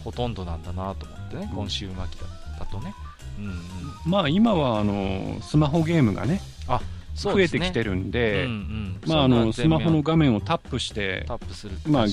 [0.05, 1.57] ほとんどなんだなと思ってね、うん。
[1.57, 2.27] 今週巻きだ
[2.59, 2.95] だとね。
[3.39, 3.53] うんうん、
[4.05, 6.79] まあ今はあのスマホゲームがね増え
[7.15, 7.61] そうですね。
[7.61, 9.01] てきてるんうんで、うん。
[9.07, 12.07] まああのスマホの画面をタップしてタップするまあ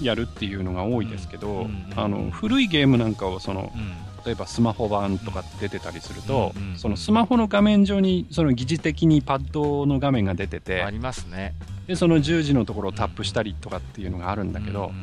[0.00, 1.92] やるっていうのが多いですけど、うんうん。
[1.96, 11.54] あの古いゲームなんかをそのうん例えばスマホ版とかって出てたりすると、うんうんそのスマホの画面上にその疑似的にパッドの画面が出ててありますね。
[11.86, 15.02] でその十字のところをタップしたりとかっていうのがあるんだけどうんうん、うん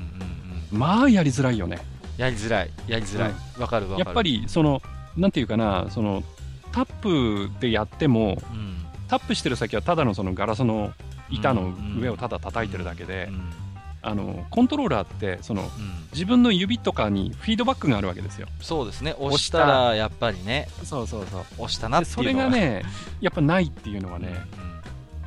[0.71, 0.79] うん。
[0.79, 1.79] まあやりづらいよね。
[2.17, 4.05] やりづらい、やりづらい、わ、かるわかる。
[4.05, 4.81] やっぱ、りその
[5.15, 6.23] なんていうかなその
[6.71, 10.93] タップでやってもうん、タップしてる先はただのそのガラスの
[11.29, 13.68] 板の上をただ叩いてるだけで、うん
[14.01, 15.69] あのコントローラーってそのうん。
[16.11, 18.47] 自分の指とかにフィードバックがあるわけですよ。
[18.61, 19.59] そうですね、押した。
[19.59, 21.41] たらやっぱりね、そうそうそう。
[21.59, 22.83] 押したなってでそれがね、
[23.21, 24.23] やっぱないっていうのはうん。
[24.23, 24.35] ね、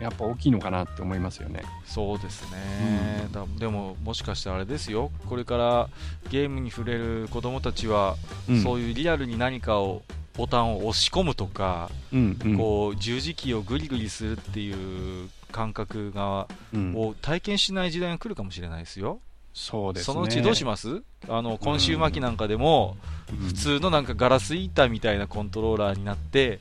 [0.00, 1.62] やっぱ大きいのかなって思いますよね。
[1.86, 5.88] そうですね、だでももしかしてあれですよ、これから
[6.30, 8.16] ゲームに触れる子供たちは、
[8.48, 8.62] うん。
[8.62, 10.02] そういうリアルに何かを
[10.34, 12.58] ボタンを押し込むとか、うんうん。
[12.58, 16.94] こう十字キーをグリグリするっていう感覚が、うん。
[16.96, 19.20] を体験しない時代が来るかもしれないですよ。
[19.54, 20.14] そうですね。
[20.14, 21.02] そのうちどうします？
[21.28, 22.96] あの今週末期なんかでも、
[23.30, 23.36] うん。
[23.46, 26.58] 普通のなんかガラス板みたいなコントローラーになって、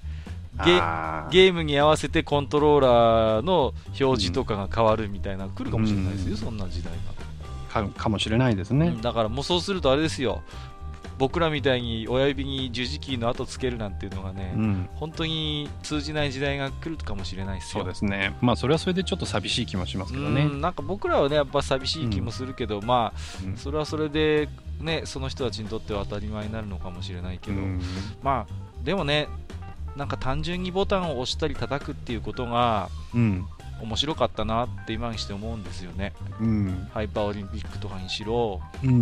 [0.66, 1.32] ゲあー。
[1.32, 6.38] ゲームに合わせてコントローラーの表示とかが変わるみたいなの来るかもしれないですよ、うん。
[6.38, 6.94] そんな時代
[7.70, 8.88] かかもしれないですが、ね。
[8.88, 10.44] うんだからもうそうするとあれですよ
[11.22, 18.36] 僕らみたいに親指に十字キーの後つけるなんていうのがね、うん本当に通じない時代が来るかもしれないですよそうですね。
[18.42, 20.46] まあそれはそれでちょっと寂しい気もしますけどねう。
[20.46, 23.14] んなんか僕らはねやっぱ寂しい気もするけど、ま
[23.46, 24.50] うんあそれはそれで
[24.80, 27.82] ねその人たちにとっては当たり前になるのかもしれないけど、うん
[28.24, 29.28] まあでもね
[29.96, 33.46] なんか単純にボタンを押したり叩くっていうことがうん
[33.82, 36.14] 面白かったなって今にして思うんですよね。
[36.40, 36.88] うん。
[36.94, 38.94] ハイパーオリンピックとかにしろ、ううん。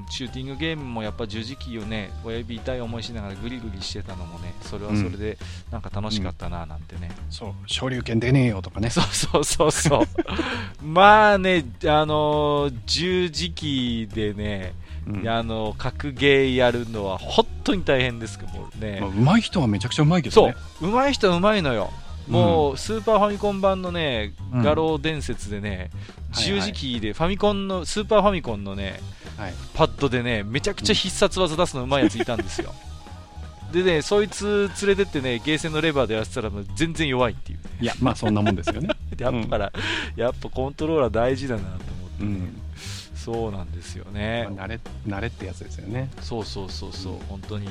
[0.00, 5.38] ん、シューティングゲームもやっぱ十字キーをね親指痛い思いしながらグリグリしてたのもねそれはそれで
[5.70, 7.52] なんか楽しかったななんてね、そう。
[7.66, 8.88] 昇竜拳出ねえよとかね。
[8.90, 10.06] そうそうそうそう。
[10.84, 14.74] まあねあのー十字キーでね、
[15.06, 15.28] うん。
[15.28, 20.48] あの格ゲーやるのは本当に大変ですけどね、まあ上手い人はめちゃくちゃ上手いけどそう。
[20.48, 21.90] ね。、上手い人は上手いのよ。
[22.28, 25.90] もう、スーパーファミコン版のね、うん画廊伝説でね、
[26.30, 29.00] はい十字キーで、ファミコンの、スーパーファミコンのね、
[29.36, 32.72] はいパッドでね、めちゃくちゃ必殺技出すの上手いやついたんですよ。
[33.72, 37.64] でね、そいつ連れてってね、ゲーセンのレバーでやらせたらもう全然弱いっていうね。
[37.80, 38.88] いや、まあそんなもんですよね。
[39.18, 39.72] やっぱから、
[40.14, 42.60] やっぱコントローラー大事だなと思って、うん。
[43.14, 44.46] そうなんですよね。
[44.56, 46.10] まあ慣れ、慣れってやつですよね。
[46.20, 47.66] そうそうそうそう、本当に、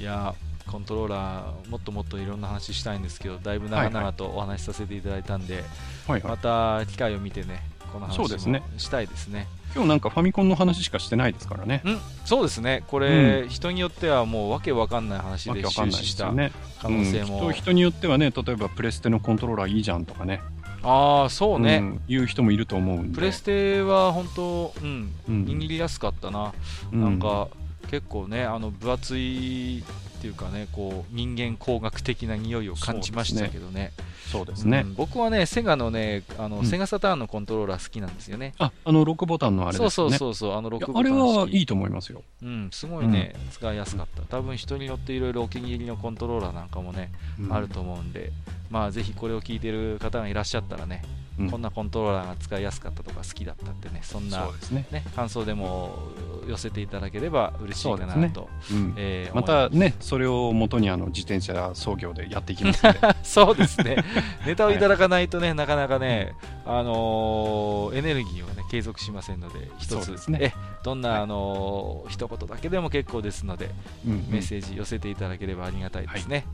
[0.00, 0.34] いや、
[0.68, 5.64] コントローラー、もっともっといろんな話したいんですけど、だいぶ長々とお話しさせていただいたんで、はい
[6.12, 6.36] はいま。
[6.36, 7.62] た機会を見てね、
[7.92, 8.28] この話も
[8.76, 9.48] したいですね。
[9.74, 11.82] 今日なんかファミコンの話しかしてないですからね。
[11.84, 16.32] うん、そうですね、これ、人によってはもうわけわかんない話で終始した。
[16.80, 20.40] 可能性うんきっも、と人によってはね、例えばプレステのコントローラーいいじゃんとかね。
[20.82, 23.14] ああ、そうね、ん言う人もいると思うんで。
[23.14, 26.52] プレステは本当、うん、うん握りやすかったな、
[26.92, 27.48] うんなんか
[27.90, 29.82] 結構ね、あの分厚い
[30.18, 33.92] っていうかね、こう人間工学的な匂いを感じましたけどね。
[34.32, 34.82] そうですね。
[34.84, 38.52] うん僕はね、セガのね、あの、うんセガサターンのコントローラー好きなんですよね。
[38.58, 40.18] あ、あの6ボタンのあれですそうよね。
[40.18, 42.22] そうそうそう、あの6いやボタンあれは式いいと思いますよ。
[42.42, 44.22] うん、すごいね、使いやすかった。
[44.22, 48.32] 多分人によっていろいろお気に入りのコントローラーなんかもね、うんあると思うんで、
[48.70, 51.02] まあ、ぜひこれを聞いている方がいらっしゃったらね、
[51.38, 51.50] うん。
[51.50, 54.86] こんなコントローラーが使いやすかったとか好きだったってねそんなね。
[54.90, 55.98] ね、感想でも
[56.46, 58.30] 寄せていただければ嬉しいかなそうですね。
[58.34, 58.94] と、うん。
[58.96, 62.98] えーまたね、それを元にあの自転車操業でやっていきますので。
[63.22, 64.04] そうですね、
[64.46, 66.34] ネタをいただかないとね、なかなかね、
[66.66, 70.38] あのーエネルギーをね、継続しませんので、一つ、ですね。
[70.40, 73.70] えどんな、あのー一言だけでも結構ですので、
[74.06, 74.26] うんうん。
[74.30, 76.44] メッセージ寄せていただければありがたいですね。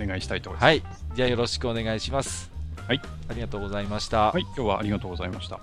[0.00, 0.64] お願いしたいと思います。
[0.64, 0.82] はい、
[1.14, 2.59] じゃあよろしくお願いします。
[2.86, 4.32] はい、ありがとうございました。
[4.32, 5.60] はい、今日はありがとうございました。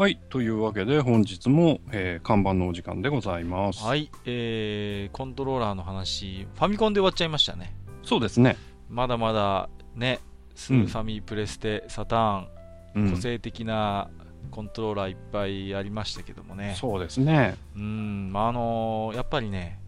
[0.00, 3.84] はい、というわけで本日も、えー看板のお時間でございます。
[3.84, 7.74] はい、えーコントローラーの話、ファミコンで終わっちゃいましたね。
[8.02, 8.56] そうですね。
[8.88, 10.20] まだまだね、
[10.54, 12.48] スーファミ、プレステ、サターン、
[12.94, 14.08] うん個性的な
[14.50, 17.56] コントローラーいっぱいありましたけどもね、そうですね。
[17.76, 19.80] うん、まああのやっぱりね、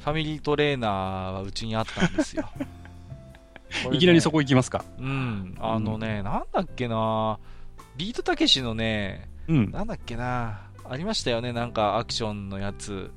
[0.00, 2.48] ファミリートレーナーはうちにあったんですよ。
[2.58, 2.66] ね
[3.92, 4.84] いきなりそこ行きますか。
[4.98, 7.38] うん、あのね、なんだっけな、
[7.96, 9.70] ビートたけしのね、うん。
[9.70, 13.10] なんだっけな、ありましたよね、なんかアクションのやつ、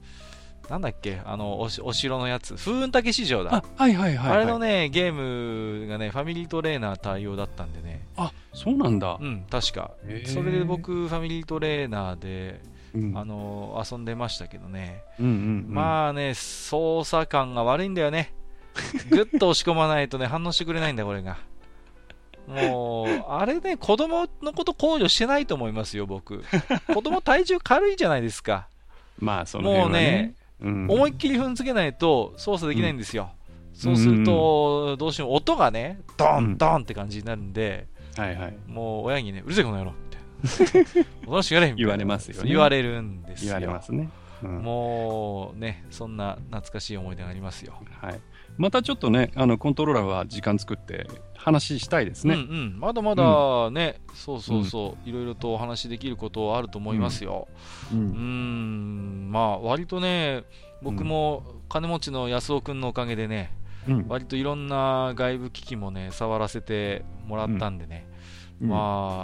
[0.70, 3.56] なんだっけ、あのおしお城のやつ、風雲竹市場だ。
[3.56, 4.38] あ、はいはいはい、はい。
[4.38, 5.14] あれのね、ゲー
[5.82, 9.18] ムがね、ファミリートレーナー対応だったんでね、あ、そうなんだ。
[9.20, 9.92] うん、確か。
[10.26, 12.62] それで僕、ファミリートレーナーで、
[12.94, 15.36] うん、あの遊んでましたけどね、うんうんう
[15.72, 18.34] ん、まあね、操作感が悪いんだよね。
[19.10, 21.38] ぐっと押し込まないとね、反応してくれないんだ、これが。
[22.48, 26.44] もう、あれね、子供のこと考慮してないと思いますよ、僕。
[26.94, 28.68] 子供体重軽いじゃないですか。
[29.18, 33.32] まあそのね、うん思いっきり踏んづけないと操作できないんですよ。
[33.74, 37.88] そうすると、どうしても音がね、ドンドンって感じになるんで、
[38.18, 38.58] はいはい。
[38.68, 41.06] もう親にね、うるせえこの野郎みたいな。
[41.28, 43.48] おとなしくやれみたいな言われますよね言われるんですよ。
[43.48, 44.10] 言われますね。
[44.44, 47.74] うんもうね、そんな懐かしい思い出がありますよ。
[48.02, 48.20] はい、
[48.60, 52.36] またちょっとね、あのコントローラーは時間作って話したいですね。
[52.36, 57.48] うんうん、まだまだね、そうそうそう、いろいろとお話しできることあると思いますよ。
[57.94, 58.12] ううん。
[58.12, 60.44] ーん、まあ、割とね、
[60.82, 63.56] 僕も金持ちの安尾君のおかげでね、
[63.88, 64.06] うん。
[64.10, 68.10] 割といろんな外部機器もね、触らせてもらったんでね、
[68.62, 68.70] うん。
[68.72, 68.76] ま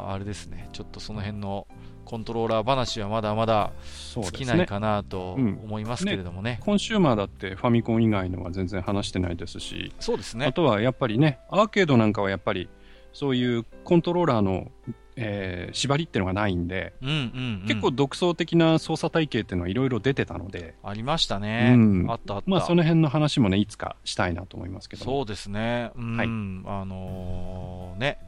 [0.07, 1.67] あ、あれですね、ちょっとその辺の
[2.05, 3.71] コントローラー話はまだまだ
[4.13, 4.23] 尽。
[4.31, 6.59] きないかなとうん思いますけれどもね。
[6.61, 10.45] コンシューマーだってファミコン以外のは全然話してないですし、そうですね。
[10.45, 12.69] あとはやっぱりね、アーケードなんかはやっぱり
[13.11, 14.71] そういうコントローラーの、
[15.17, 17.19] えー縛りっていうのがないんで、うんうん、う
[17.63, 17.65] ん。
[17.67, 21.73] 結構独創的な操作体系っていうのはいろいろ出てたので、ありましたね。
[21.75, 22.49] うんあったあった。
[22.49, 25.11] まあその辺の話もね、いつかしたいなと思いますけども。
[25.11, 25.91] そうですね。
[25.95, 28.19] うん、はいあのーね、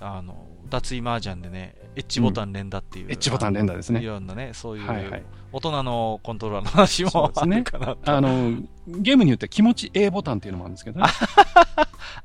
[0.00, 3.10] あの、脱衣麻雀でね、エッジボタン連打っていう。
[3.10, 4.00] エッジボタン連打ですね。
[4.00, 5.22] いろんなね、そういう、はいはい
[5.52, 7.98] 大人のコントローラーの話もあるかなと。
[8.04, 11.06] あの、ゲームによって気持ち A ボタンっていうのもあるんですけどね。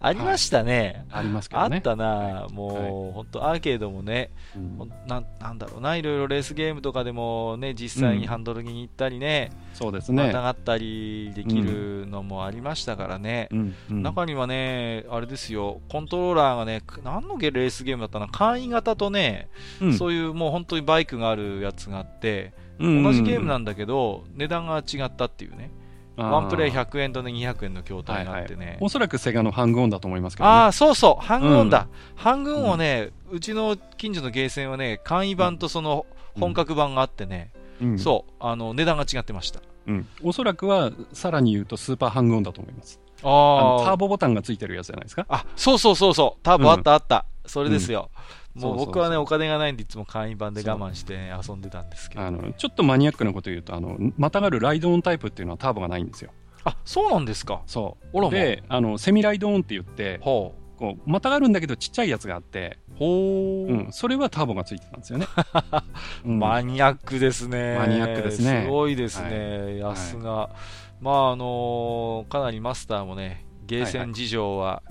[0.04, 1.06] ありましたね。
[1.12, 1.76] ありますけどね。
[1.78, 4.92] あったな、もう、本当アーケードもね、うん。
[5.08, 10.24] なんなんだろうな、いろいろレースゲームとかでもね、実際にハンドルに行ったりね、そうですね。
[10.24, 13.48] またがったりできるのもありましたからね。
[13.52, 13.76] うん。
[13.92, 14.04] うん。
[14.04, 19.50] 中にはね、あれですよ、コントローラーがね、何のレースゲームだったかな、簡易型とね、
[19.82, 19.94] うん。
[19.94, 25.72] そういうもう本当にバイクがあるやつがあって、うん同じゲームなんだけど、値段が違ったっていうね、
[26.18, 30.56] ワンプレイ100円とね200円の筐体があってね、おそらくセガのハングオンだと思いますけどね。
[30.56, 36.06] ああ、そうそう、ハングオンだ、ハングオンをね、うちの近所のゲーセンはね、簡易版とその
[36.40, 37.52] 本格版があってね、
[37.82, 38.00] うん。
[38.00, 39.62] そう、あの値段が違ってました。
[39.88, 40.08] うん。
[40.24, 43.00] おそらくは、さらに言うとスーパーハングオンだと思います。
[43.24, 45.26] ああターボボタンがついてるやつじゃないですか。
[45.30, 48.00] あ、そうそうそうそう、ターボあったあった、それですよ。
[48.02, 52.22] もうそうそう僕はね、お金がないんで、いつも簡易版で我慢して、ね、遊んでたんですけど。
[52.22, 56.32] あのちょっとマニアックなこと言うと、あのまたがるライドオンタイプっていうのはターボがないんですよ。
[56.64, 57.62] あ、そうなんですか。
[57.66, 58.30] そう。
[58.30, 62.96] で、あのセミライドオンって言って、ほこうまたがるんだけどちっちゃいやつがあって、う。
[62.98, 63.72] ほう。
[63.72, 65.28] うん、それはターボがついてたんですよね。
[66.26, 67.78] う んマニアックですね。
[67.78, 69.58] マニアックですねすごいですね。
[69.58, 70.50] はい安が。
[71.00, 74.84] まあ、あのーかなりマスターもね、ゲーセン事情は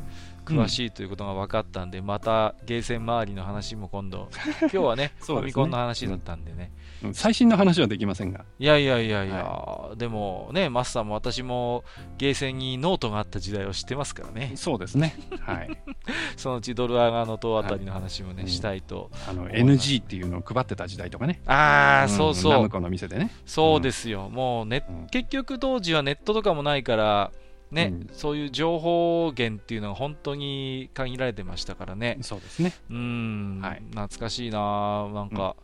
[0.44, 4.28] 詳しいということが分かったんで、またゲーセン周りの話も今度、
[4.62, 6.72] 今日はね、ねファミコンの話だったんでね。
[6.76, 8.44] うん最新の話はできませんが。
[8.58, 11.82] いやいやいやいや、でもね、マスターも私も
[12.18, 14.52] ゲーセンにノートがあった時代を知ってますからね。
[14.54, 15.16] そうですね。
[15.40, 15.70] はい。
[16.36, 19.10] そのうちドルアガの塔あたりの話もね、はいしたいと。
[19.26, 21.40] あの思います NG っていうのを配ってた時代とかね。
[21.46, 22.52] ああ、んそうそう。
[22.52, 23.30] ナムコの店でね。
[23.46, 24.28] そうですよ。
[24.28, 27.32] もうね、うん結局当時はネットとかもないから、
[27.70, 32.18] ね、うん、そういう情報源っていうのが本当に限られてましたからね。
[32.22, 32.72] そうですね。
[32.90, 35.08] うん、はい、懐かしいな。
[35.12, 35.56] なんか、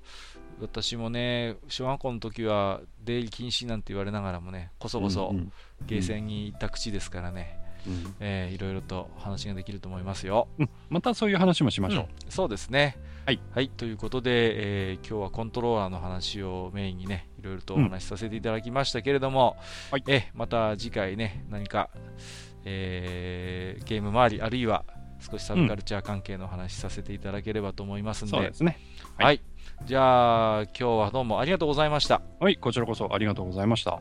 [0.58, 5.34] うん、私もね、小学校の時は出入り禁止なんて言われながらもね、こそこそ
[5.86, 7.58] ゲーセンに行った口ですからね。
[7.86, 12.98] うん、えー、いろいろと話ができると思いますよ、うん、またそういう話もしましょう、うん、そうですね。
[13.26, 19.56] はい、はい、ということで、えー、今日はコントローラーの話をメインにねいろいろとお話しさせていただきましたけれども、
[19.90, 21.90] はい、えまた次回ね何か、
[22.64, 24.84] えー、ゲーム周りあるいは
[25.20, 28.78] 少しサブカルチャー関係の話させていただければと思いますので、そうですね。
[29.16, 29.40] はい、はい、
[29.84, 32.20] じゃあ今日はどうもありがとうございました。
[32.38, 34.00] はいこちらこそありがとうございました。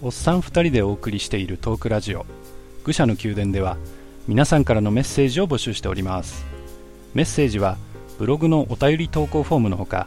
[0.00, 2.24] おっさん2人でお送りしているトークラジオ
[2.84, 3.76] 愚者の宮殿では
[4.28, 6.44] 皆さんからのメッセージを募集しております。
[7.14, 7.78] メッセージは
[8.18, 10.06] ブログのお便り投稿フォームのほか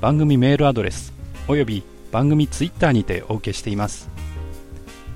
[0.00, 1.12] 番組メールアドレス
[1.48, 4.08] および番組ツイッターにてお受けしています。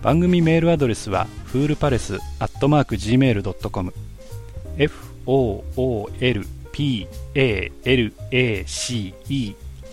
[0.03, 3.95] 番組メールアドレスはフールパレスアットマーク Gmail.com
[6.73, 9.15] foolpalace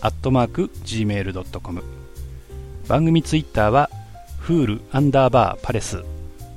[0.00, 1.82] アットマーク Gmail.com
[2.88, 3.88] 番組ツイッターは
[4.40, 6.02] フールアンダーバーパレス。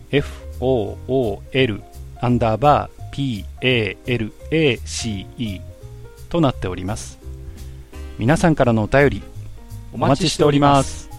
[0.09, 1.90] FOOL
[2.21, 5.61] アンダーバー PALACE
[6.29, 7.19] となっております。
[8.17, 9.23] 皆さんからのお便り
[9.91, 11.10] お待ちしております。